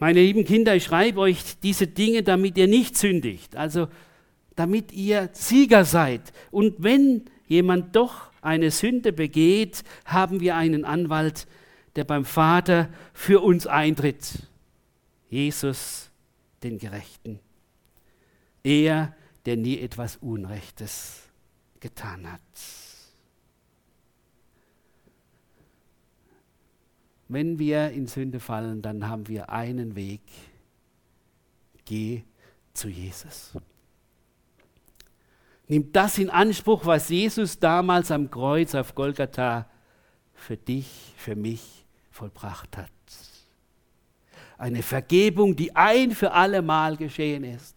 meine 0.00 0.20
lieben 0.20 0.44
Kinder, 0.44 0.74
ich 0.74 0.82
schreibe 0.82 1.20
euch 1.20 1.60
diese 1.62 1.86
Dinge, 1.86 2.24
damit 2.24 2.58
ihr 2.58 2.66
nicht 2.66 2.96
sündigt, 2.96 3.54
also 3.54 3.86
damit 4.56 4.90
ihr 4.90 5.30
Sieger 5.32 5.84
seid. 5.84 6.32
Und 6.50 6.82
wenn 6.82 7.26
jemand 7.46 7.94
doch 7.94 8.31
eine 8.42 8.70
Sünde 8.70 9.12
begeht, 9.12 9.84
haben 10.04 10.40
wir 10.40 10.56
einen 10.56 10.84
Anwalt, 10.84 11.46
der 11.96 12.04
beim 12.04 12.24
Vater 12.24 12.88
für 13.14 13.40
uns 13.40 13.66
eintritt. 13.66 14.46
Jesus, 15.30 16.10
den 16.62 16.78
Gerechten. 16.78 17.38
Er, 18.62 19.14
der 19.46 19.56
nie 19.56 19.78
etwas 19.78 20.16
Unrechtes 20.16 21.22
getan 21.80 22.30
hat. 22.30 22.40
Wenn 27.28 27.58
wir 27.58 27.90
in 27.90 28.06
Sünde 28.06 28.40
fallen, 28.40 28.82
dann 28.82 29.08
haben 29.08 29.26
wir 29.26 29.48
einen 29.48 29.96
Weg. 29.96 30.20
Geh 31.86 32.24
zu 32.74 32.88
Jesus. 32.88 33.52
Nimm 35.72 35.90
das 35.90 36.18
in 36.18 36.28
Anspruch, 36.28 36.84
was 36.84 37.08
Jesus 37.08 37.58
damals 37.58 38.10
am 38.10 38.30
Kreuz 38.30 38.74
auf 38.74 38.94
Golgatha 38.94 39.64
für 40.34 40.58
dich, 40.58 41.14
für 41.16 41.34
mich 41.34 41.86
vollbracht 42.10 42.76
hat. 42.76 42.90
Eine 44.58 44.82
Vergebung, 44.82 45.56
die 45.56 45.74
ein 45.74 46.10
für 46.10 46.32
alle 46.32 46.60
Mal 46.60 46.98
geschehen 46.98 47.42
ist. 47.42 47.74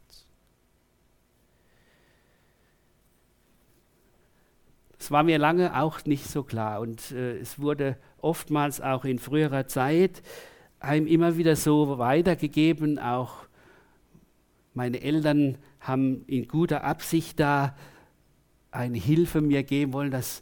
Das 4.98 5.10
war 5.10 5.24
mir 5.24 5.40
lange 5.40 5.82
auch 5.82 6.04
nicht 6.04 6.28
so 6.28 6.44
klar 6.44 6.82
und 6.82 7.12
äh, 7.12 7.38
es 7.38 7.60
wurde 7.60 7.96
oftmals 8.18 8.82
auch 8.82 9.06
in 9.06 9.20
früherer 9.20 9.68
Zeit 9.68 10.22
einem 10.82 11.08
immer 11.08 11.38
wieder 11.38 11.56
so 11.56 11.98
weitergegeben, 11.98 13.00
auch 13.00 13.46
meine 14.74 15.00
Eltern 15.02 15.58
haben 15.88 16.26
in 16.28 16.48
guter 16.48 16.84
Absicht 16.84 17.40
da 17.40 17.76
eine 18.72 18.98
Hilfe 18.98 19.42
mir 19.42 19.64
geben 19.64 19.94
wollen, 19.94 20.12
dass 20.12 20.42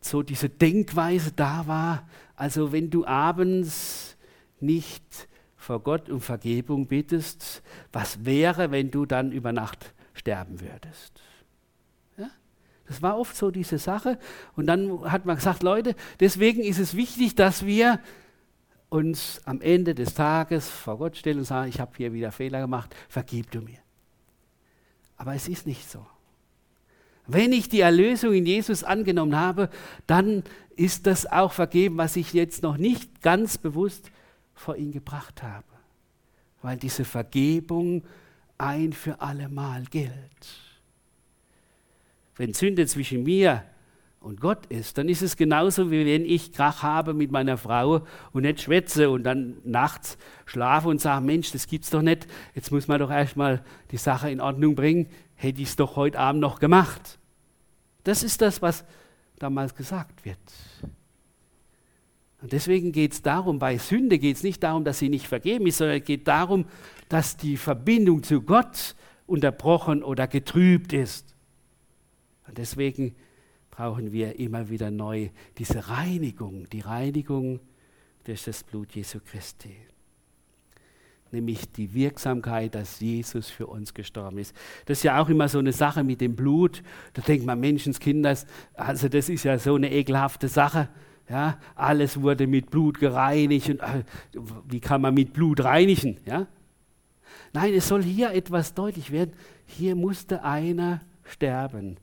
so 0.00 0.22
diese 0.22 0.48
Denkweise 0.48 1.32
da 1.32 1.66
war. 1.66 2.08
Also 2.36 2.72
wenn 2.72 2.90
du 2.90 3.06
abends 3.06 4.16
nicht 4.60 5.28
vor 5.56 5.80
Gott 5.80 6.10
um 6.10 6.20
Vergebung 6.20 6.86
bittest, 6.86 7.62
was 7.92 8.24
wäre, 8.24 8.70
wenn 8.70 8.90
du 8.90 9.06
dann 9.06 9.32
über 9.32 9.52
Nacht 9.52 9.94
sterben 10.12 10.60
würdest? 10.60 11.22
Ja? 12.18 12.28
Das 12.86 13.00
war 13.00 13.18
oft 13.18 13.34
so 13.34 13.50
diese 13.50 13.78
Sache. 13.78 14.18
Und 14.54 14.66
dann 14.66 15.10
hat 15.10 15.24
man 15.24 15.36
gesagt, 15.36 15.62
Leute, 15.62 15.94
deswegen 16.20 16.60
ist 16.60 16.78
es 16.78 16.94
wichtig, 16.94 17.34
dass 17.34 17.64
wir 17.64 17.98
uns 18.90 19.40
am 19.46 19.62
Ende 19.62 19.94
des 19.94 20.14
Tages 20.14 20.68
vor 20.68 20.98
Gott 20.98 21.16
stellen 21.16 21.38
und 21.38 21.44
sagen, 21.44 21.68
ich 21.70 21.80
habe 21.80 21.92
hier 21.96 22.12
wieder 22.12 22.30
Fehler 22.30 22.60
gemacht, 22.60 22.94
vergib 23.08 23.50
du 23.50 23.62
mir. 23.62 23.83
Aber 25.16 25.34
es 25.34 25.48
ist 25.48 25.66
nicht 25.66 25.90
so. 25.90 26.04
Wenn 27.26 27.52
ich 27.52 27.68
die 27.68 27.80
Erlösung 27.80 28.34
in 28.34 28.46
Jesus 28.46 28.84
angenommen 28.84 29.36
habe, 29.36 29.70
dann 30.06 30.42
ist 30.76 31.06
das 31.06 31.26
auch 31.26 31.52
vergeben, 31.52 31.96
was 31.96 32.16
ich 32.16 32.32
jetzt 32.32 32.62
noch 32.62 32.76
nicht 32.76 33.22
ganz 33.22 33.56
bewusst 33.56 34.10
vor 34.54 34.76
ihn 34.76 34.92
gebracht 34.92 35.42
habe. 35.42 35.64
Weil 36.62 36.76
diese 36.76 37.04
Vergebung 37.04 38.02
ein 38.58 38.92
für 38.92 39.20
alle 39.20 39.48
Mal 39.48 39.84
gilt. 39.84 40.12
Wenn 42.36 42.52
Sünde 42.52 42.86
zwischen 42.86 43.22
mir 43.22 43.64
und 44.24 44.40
Gott 44.40 44.66
ist, 44.66 44.96
dann 44.96 45.08
ist 45.08 45.20
es 45.20 45.36
genauso, 45.36 45.90
wie 45.90 46.06
wenn 46.06 46.24
ich 46.24 46.52
Krach 46.52 46.82
habe 46.82 47.12
mit 47.12 47.30
meiner 47.30 47.58
Frau 47.58 48.00
und 48.32 48.42
nicht 48.42 48.62
schwätze 48.62 49.10
und 49.10 49.22
dann 49.22 49.58
nachts 49.64 50.16
schlafe 50.46 50.88
und 50.88 51.00
sage, 51.00 51.24
Mensch, 51.24 51.52
das 51.52 51.66
gibt's 51.66 51.90
doch 51.90 52.02
nicht, 52.02 52.26
jetzt 52.54 52.72
muss 52.72 52.88
man 52.88 52.98
doch 52.98 53.10
erstmal 53.10 53.62
die 53.90 53.98
Sache 53.98 54.30
in 54.30 54.40
Ordnung 54.40 54.74
bringen 54.74 55.08
hätte 55.34 55.60
ich 55.60 55.68
es 55.68 55.76
doch 55.76 55.96
heute 55.96 56.18
Abend 56.18 56.40
noch 56.40 56.58
gemacht. 56.58 57.18
Das 58.04 58.22
ist 58.22 58.40
das, 58.40 58.62
was 58.62 58.84
damals 59.38 59.74
gesagt 59.74 60.24
wird. 60.24 60.38
Und 62.40 62.52
deswegen 62.52 62.92
geht 62.92 63.12
es 63.12 63.22
darum, 63.22 63.58
bei 63.58 63.78
Sünde 63.78 64.18
geht 64.18 64.36
es 64.36 64.42
nicht 64.42 64.62
darum, 64.62 64.84
dass 64.84 64.98
sie 64.98 65.08
nicht 65.08 65.26
vergeben 65.26 65.66
ist, 65.66 65.78
sondern 65.78 65.98
es 65.98 66.04
geht 66.04 66.28
darum, 66.28 66.66
dass 67.08 67.36
die 67.36 67.56
Verbindung 67.56 68.22
zu 68.22 68.42
Gott 68.42 68.94
unterbrochen 69.26 70.02
oder 70.02 70.26
getrübt 70.26 70.92
ist. 70.92 71.34
Und 72.46 72.58
deswegen 72.58 73.14
brauchen 73.74 74.12
wir 74.12 74.38
immer 74.38 74.68
wieder 74.68 74.90
neu 74.90 75.30
diese 75.58 75.88
Reinigung, 75.88 76.68
die 76.70 76.80
Reinigung 76.80 77.58
durch 78.22 78.44
das 78.44 78.62
Blut 78.62 78.94
Jesu 78.94 79.18
Christi. 79.18 79.74
nämlich 81.32 81.68
die 81.72 81.92
Wirksamkeit, 81.92 82.76
dass 82.76 83.00
Jesus 83.00 83.50
für 83.50 83.66
uns 83.66 83.92
gestorben 83.92 84.38
ist. 84.38 84.54
Das 84.86 84.98
ist 84.98 85.02
ja 85.02 85.20
auch 85.20 85.28
immer 85.28 85.48
so 85.48 85.58
eine 85.58 85.72
Sache 85.72 86.04
mit 86.04 86.20
dem 86.20 86.36
Blut. 86.36 86.84
Da 87.14 87.22
denkt 87.22 87.44
man, 87.44 87.58
Menschenskinder, 87.58 88.38
also 88.74 89.08
das 89.08 89.28
ist 89.28 89.42
ja 89.42 89.58
so 89.58 89.74
eine 89.74 89.90
ekelhafte 89.90 90.46
Sache. 90.46 90.88
Ja, 91.28 91.58
alles 91.74 92.20
wurde 92.20 92.46
mit 92.46 92.70
Blut 92.70 93.00
gereinigt. 93.00 93.68
Und, 93.68 93.80
äh, 93.80 94.04
wie 94.68 94.78
kann 94.78 95.00
man 95.00 95.14
mit 95.14 95.32
Blut 95.32 95.64
reinigen? 95.64 96.18
Ja? 96.24 96.46
Nein, 97.52 97.74
es 97.74 97.88
soll 97.88 98.04
hier 98.04 98.30
etwas 98.30 98.74
deutlich 98.74 99.10
werden. 99.10 99.32
Hier 99.66 99.96
musste 99.96 100.44
einer 100.44 101.00
sterben. 101.24 101.96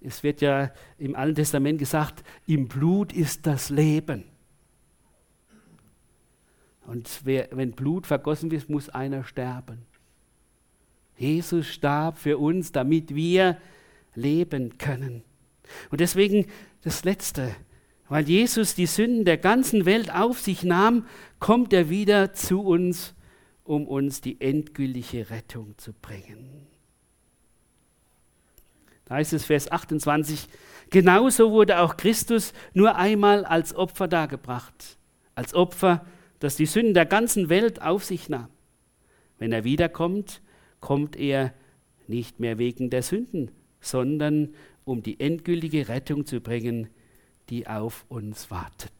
Es 0.00 0.22
wird 0.22 0.40
ja 0.40 0.70
im 0.98 1.16
Alten 1.16 1.36
Testament 1.36 1.78
gesagt, 1.78 2.22
im 2.46 2.68
Blut 2.68 3.12
ist 3.12 3.46
das 3.46 3.70
Leben. 3.70 4.24
Und 6.86 7.22
wer, 7.24 7.48
wenn 7.50 7.72
Blut 7.72 8.06
vergossen 8.06 8.50
wird, 8.50 8.68
muss 8.68 8.88
einer 8.88 9.24
sterben. 9.24 9.82
Jesus 11.18 11.66
starb 11.66 12.18
für 12.18 12.38
uns, 12.38 12.72
damit 12.72 13.14
wir 13.14 13.58
leben 14.14 14.78
können. 14.78 15.22
Und 15.90 16.00
deswegen 16.00 16.46
das 16.82 17.04
Letzte, 17.04 17.54
weil 18.08 18.28
Jesus 18.28 18.74
die 18.74 18.86
Sünden 18.86 19.24
der 19.24 19.38
ganzen 19.38 19.84
Welt 19.84 20.14
auf 20.14 20.40
sich 20.40 20.62
nahm, 20.62 21.06
kommt 21.40 21.72
er 21.72 21.90
wieder 21.90 22.32
zu 22.32 22.60
uns, 22.60 23.14
um 23.64 23.88
uns 23.88 24.20
die 24.20 24.40
endgültige 24.40 25.30
Rettung 25.30 25.76
zu 25.76 25.92
bringen. 25.92 26.68
Da 29.06 29.14
heißt 29.16 29.32
es 29.32 29.44
Vers 29.44 29.70
28, 29.70 30.48
genauso 30.90 31.52
wurde 31.52 31.80
auch 31.80 31.96
Christus 31.96 32.52
nur 32.74 32.96
einmal 32.96 33.44
als 33.44 33.74
Opfer 33.74 34.08
dargebracht, 34.08 34.98
als 35.34 35.54
Opfer 35.54 36.04
das 36.40 36.56
die 36.56 36.66
Sünden 36.66 36.92
der 36.92 37.06
ganzen 37.06 37.48
Welt 37.48 37.80
auf 37.80 38.04
sich 38.04 38.28
nahm. 38.28 38.48
Wenn 39.38 39.52
er 39.52 39.64
wiederkommt, 39.64 40.42
kommt 40.80 41.16
er 41.16 41.54
nicht 42.08 42.40
mehr 42.40 42.58
wegen 42.58 42.90
der 42.90 43.02
Sünden, 43.02 43.50
sondern 43.80 44.54
um 44.84 45.02
die 45.02 45.18
endgültige 45.20 45.88
Rettung 45.88 46.26
zu 46.26 46.40
bringen, 46.40 46.88
die 47.48 47.66
auf 47.66 48.04
uns 48.08 48.50
wartet. 48.50 48.92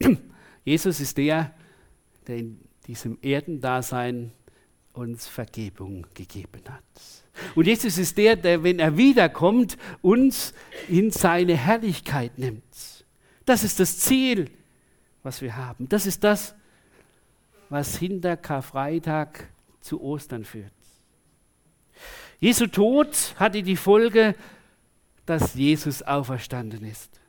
Jesus 0.64 1.00
ist 1.00 1.18
der, 1.18 1.52
der 2.26 2.38
in 2.38 2.60
diesem 2.86 3.18
Erdendasein 3.22 4.32
uns 4.92 5.26
Vergebung 5.26 6.06
gegeben 6.14 6.62
hat. 6.68 6.82
Und 7.54 7.66
Jesus 7.66 7.98
ist 7.98 8.16
der, 8.18 8.36
der, 8.36 8.62
wenn 8.62 8.78
er 8.78 8.96
wiederkommt, 8.96 9.78
uns 10.02 10.52
in 10.88 11.10
seine 11.10 11.56
Herrlichkeit 11.56 12.38
nimmt. 12.38 12.62
Das 13.44 13.64
ist 13.64 13.80
das 13.80 13.98
Ziel, 13.98 14.50
was 15.22 15.40
wir 15.40 15.56
haben. 15.56 15.88
Das 15.88 16.06
ist 16.06 16.22
das, 16.22 16.54
was 17.68 17.96
hinter 17.96 18.36
Karfreitag 18.36 19.48
zu 19.80 20.02
Ostern 20.02 20.44
führt. 20.44 20.72
Jesu 22.38 22.66
Tod 22.66 23.34
hatte 23.36 23.62
die 23.62 23.76
Folge, 23.76 24.34
dass 25.24 25.54
Jesus 25.54 26.02
auferstanden 26.02 26.84
ist. 26.84 27.20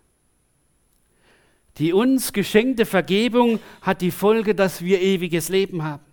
Die 1.77 1.93
uns 1.93 2.33
geschenkte 2.33 2.85
Vergebung 2.85 3.59
hat 3.81 4.01
die 4.01 4.11
Folge, 4.11 4.53
dass 4.53 4.83
wir 4.83 5.01
ewiges 5.01 5.49
Leben 5.49 5.83
haben. 5.83 6.03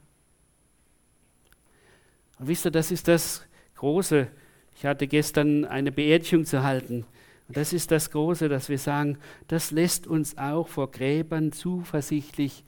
Und 2.40 2.48
wisst 2.48 2.64
ihr, 2.64 2.70
das 2.70 2.90
ist 2.90 3.07
das 3.07 3.42
Große. 3.76 4.26
Ich 4.74 4.87
hatte 4.87 5.07
gestern 5.07 5.66
eine 5.66 5.92
Beerdigung 5.92 6.46
zu 6.46 6.62
halten. 6.62 7.05
Und 7.46 7.57
das 7.57 7.74
ist 7.74 7.90
das 7.90 8.11
Große, 8.11 8.48
dass 8.48 8.70
wir 8.70 8.79
sagen, 8.79 9.18
das 9.46 9.72
lässt 9.72 10.07
uns 10.07 10.38
auch 10.38 10.66
vor 10.66 10.90
Gräbern 10.90 11.53
zuversichtlich 11.53 12.64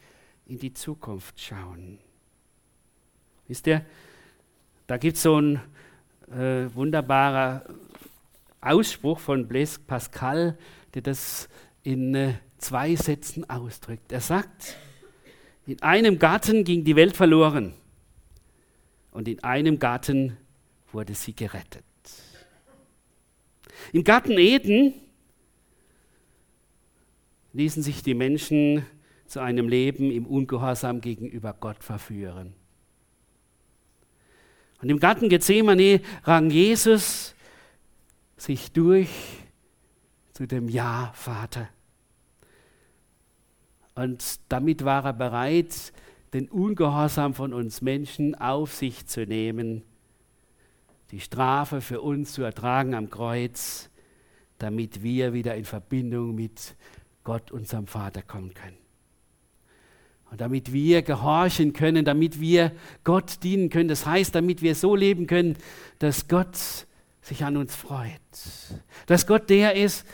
in 0.46 0.58
die 0.58 0.74
Zukunft 0.74 1.40
schauen. 1.40 1.98
Wisst 3.48 3.66
ihr, 3.66 3.82
da 4.88 4.98
gibt 4.98 5.16
es 5.16 5.22
so 5.22 5.36
einen 5.36 5.56
äh, 6.30 6.66
wunderbarer 6.74 7.64
Ausspruch 8.60 9.20
von 9.20 9.48
Blaise 9.48 9.80
Pascal, 9.80 10.58
der 10.92 11.00
das 11.00 11.48
in 11.82 12.14
äh, 12.14 12.34
zwei 12.58 12.94
Sätzen 12.94 13.48
ausdrückt. 13.48 14.12
Er 14.12 14.20
sagt, 14.20 14.76
in 15.66 15.80
einem 15.80 16.18
Garten 16.18 16.62
ging 16.64 16.84
die 16.84 16.94
Welt 16.94 17.16
verloren 17.16 17.72
und 19.12 19.28
in 19.28 19.42
einem 19.44 19.78
Garten 19.78 20.36
wurde 20.90 21.14
sie 21.14 21.34
gerettet. 21.34 21.84
Im 23.92 24.04
Garten 24.04 24.38
Eden 24.38 24.94
ließen 27.52 27.82
sich 27.82 28.02
die 28.02 28.14
Menschen 28.14 28.84
zu 29.26 29.40
einem 29.40 29.68
Leben 29.68 30.10
im 30.10 30.26
Ungehorsam 30.26 31.00
gegenüber 31.00 31.54
Gott 31.58 31.82
verführen. 31.82 32.54
Und 34.80 34.90
im 34.90 34.98
Garten 34.98 35.28
Gethsemane 35.28 36.00
rang 36.24 36.50
Jesus 36.50 37.34
sich 38.36 38.72
durch 38.72 39.10
zu 40.32 40.46
dem 40.46 40.68
Ja, 40.68 41.12
Vater. 41.14 41.68
Und 43.94 44.40
damit 44.48 44.84
war 44.84 45.04
er 45.04 45.12
bereit, 45.12 45.92
den 46.32 46.48
Ungehorsam 46.48 47.34
von 47.34 47.52
uns 47.52 47.82
Menschen 47.82 48.34
auf 48.34 48.74
sich 48.74 49.06
zu 49.06 49.26
nehmen 49.26 49.82
die 51.12 51.20
Strafe 51.20 51.82
für 51.82 52.00
uns 52.00 52.32
zu 52.32 52.42
ertragen 52.42 52.94
am 52.94 53.10
Kreuz, 53.10 53.90
damit 54.58 55.02
wir 55.02 55.34
wieder 55.34 55.54
in 55.54 55.66
Verbindung 55.66 56.34
mit 56.34 56.74
Gott, 57.22 57.52
unserem 57.52 57.86
Vater, 57.86 58.22
kommen 58.22 58.54
können. 58.54 58.78
Und 60.30 60.40
damit 60.40 60.72
wir 60.72 61.02
gehorchen 61.02 61.74
können, 61.74 62.06
damit 62.06 62.40
wir 62.40 62.72
Gott 63.04 63.42
dienen 63.42 63.68
können. 63.68 63.90
Das 63.90 64.06
heißt, 64.06 64.34
damit 64.34 64.62
wir 64.62 64.74
so 64.74 64.96
leben 64.96 65.26
können, 65.26 65.58
dass 65.98 66.26
Gott 66.26 66.56
sich 67.20 67.44
an 67.44 67.58
uns 67.58 67.76
freut. 67.76 68.08
Dass 69.06 69.26
Gott 69.26 69.50
der 69.50 69.76
ist, 69.76 70.06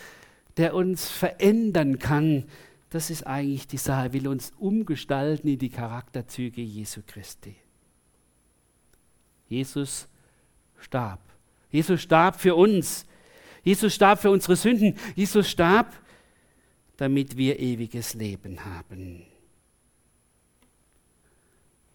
der 0.56 0.74
uns 0.74 1.08
verändern 1.08 2.00
kann. 2.00 2.46
Das 2.90 3.10
ist 3.10 3.26
eigentlich 3.26 3.66
die 3.66 3.76
Sache. 3.76 4.06
Er 4.06 4.12
will 4.12 4.28
uns 4.28 4.52
umgestalten 4.58 5.48
in 5.48 5.58
die 5.58 5.68
Charakterzüge 5.68 6.62
Jesu 6.62 7.02
Christi. 7.06 7.54
Jesus 9.48 10.08
starb. 10.78 11.20
Jesus 11.70 12.00
starb 12.00 12.40
für 12.40 12.54
uns. 12.54 13.06
Jesus 13.62 13.94
starb 13.94 14.20
für 14.20 14.30
unsere 14.30 14.56
Sünden. 14.56 14.94
Jesus 15.14 15.50
starb, 15.50 15.92
damit 16.96 17.36
wir 17.36 17.58
ewiges 17.58 18.14
Leben 18.14 18.64
haben. 18.64 19.22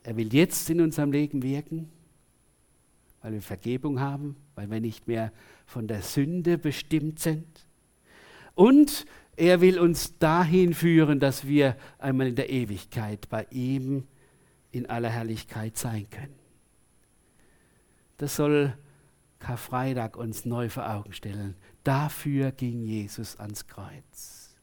Er 0.03 0.15
will 0.17 0.33
jetzt 0.33 0.69
in 0.69 0.81
unserem 0.81 1.11
Leben 1.11 1.41
wirken, 1.41 1.89
weil 3.21 3.33
wir 3.33 3.41
Vergebung 3.41 3.99
haben, 3.99 4.35
weil 4.55 4.69
wir 4.69 4.81
nicht 4.81 5.07
mehr 5.07 5.31
von 5.65 5.87
der 5.87 6.01
Sünde 6.01 6.57
bestimmt 6.57 7.19
sind. 7.19 7.47
Und 8.53 9.05
er 9.35 9.61
will 9.61 9.79
uns 9.79 10.17
dahin 10.19 10.73
führen, 10.73 11.19
dass 11.19 11.47
wir 11.47 11.75
einmal 11.97 12.27
in 12.27 12.35
der 12.35 12.49
Ewigkeit 12.49 13.29
bei 13.29 13.47
ihm 13.49 14.07
in 14.71 14.87
aller 14.87 15.09
Herrlichkeit 15.09 15.77
sein 15.77 16.07
können. 16.09 16.35
Das 18.17 18.35
soll 18.35 18.77
Karfreitag 19.39 20.15
uns 20.15 20.45
neu 20.45 20.69
vor 20.69 20.89
Augen 20.89 21.13
stellen. 21.13 21.55
Dafür 21.83 22.51
ging 22.51 22.83
Jesus 22.83 23.37
ans 23.37 23.67
Kreuz. 23.67 24.55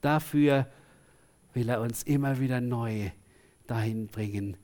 Dafür 0.00 0.66
will 1.52 1.68
er 1.68 1.80
uns 1.80 2.02
immer 2.02 2.40
wieder 2.40 2.60
neu 2.60 3.10
dahin 3.66 4.06
bringen. 4.06 4.56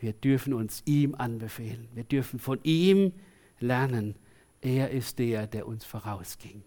Wir 0.00 0.12
dürfen 0.12 0.54
uns 0.54 0.82
ihm 0.86 1.14
anbefehlen. 1.14 1.88
Wir 1.94 2.04
dürfen 2.04 2.38
von 2.38 2.58
ihm 2.62 3.12
lernen. 3.58 4.14
Er 4.62 4.90
ist 4.90 5.18
der, 5.18 5.46
der 5.46 5.66
uns 5.66 5.84
vorausging. 5.84 6.62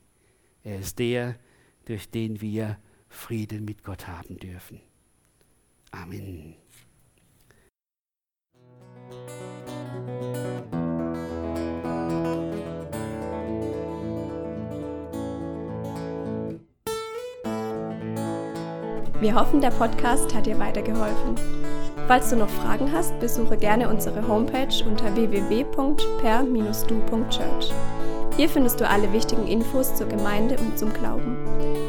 Er 0.63 0.79
ist 0.79 0.99
der, 0.99 1.35
durch 1.85 2.09
den 2.09 2.41
wir 2.41 2.77
Frieden 3.09 3.65
mit 3.65 3.83
Gott 3.83 4.07
haben 4.07 4.37
dürfen. 4.37 4.79
Amen. 5.91 6.55
Wir 19.19 19.35
hoffen, 19.35 19.61
der 19.61 19.69
Podcast 19.69 20.33
hat 20.35 20.47
dir 20.47 20.59
weitergeholfen. 20.59 21.35
Falls 22.07 22.29
du 22.29 22.35
noch 22.35 22.49
Fragen 22.49 22.91
hast, 22.91 23.17
besuche 23.21 23.55
gerne 23.55 23.87
unsere 23.87 24.27
Homepage 24.27 24.83
unter 24.85 25.15
www.per-du.church. 25.15 27.71
Hier 28.35 28.49
findest 28.49 28.81
du 28.81 28.89
alle 28.89 29.13
wichtigen 29.13 29.47
Infos 29.47 29.95
zur 29.95 30.07
Gemeinde 30.07 30.57
und 30.57 30.77
zum 30.77 30.91
Glauben. 30.91 31.37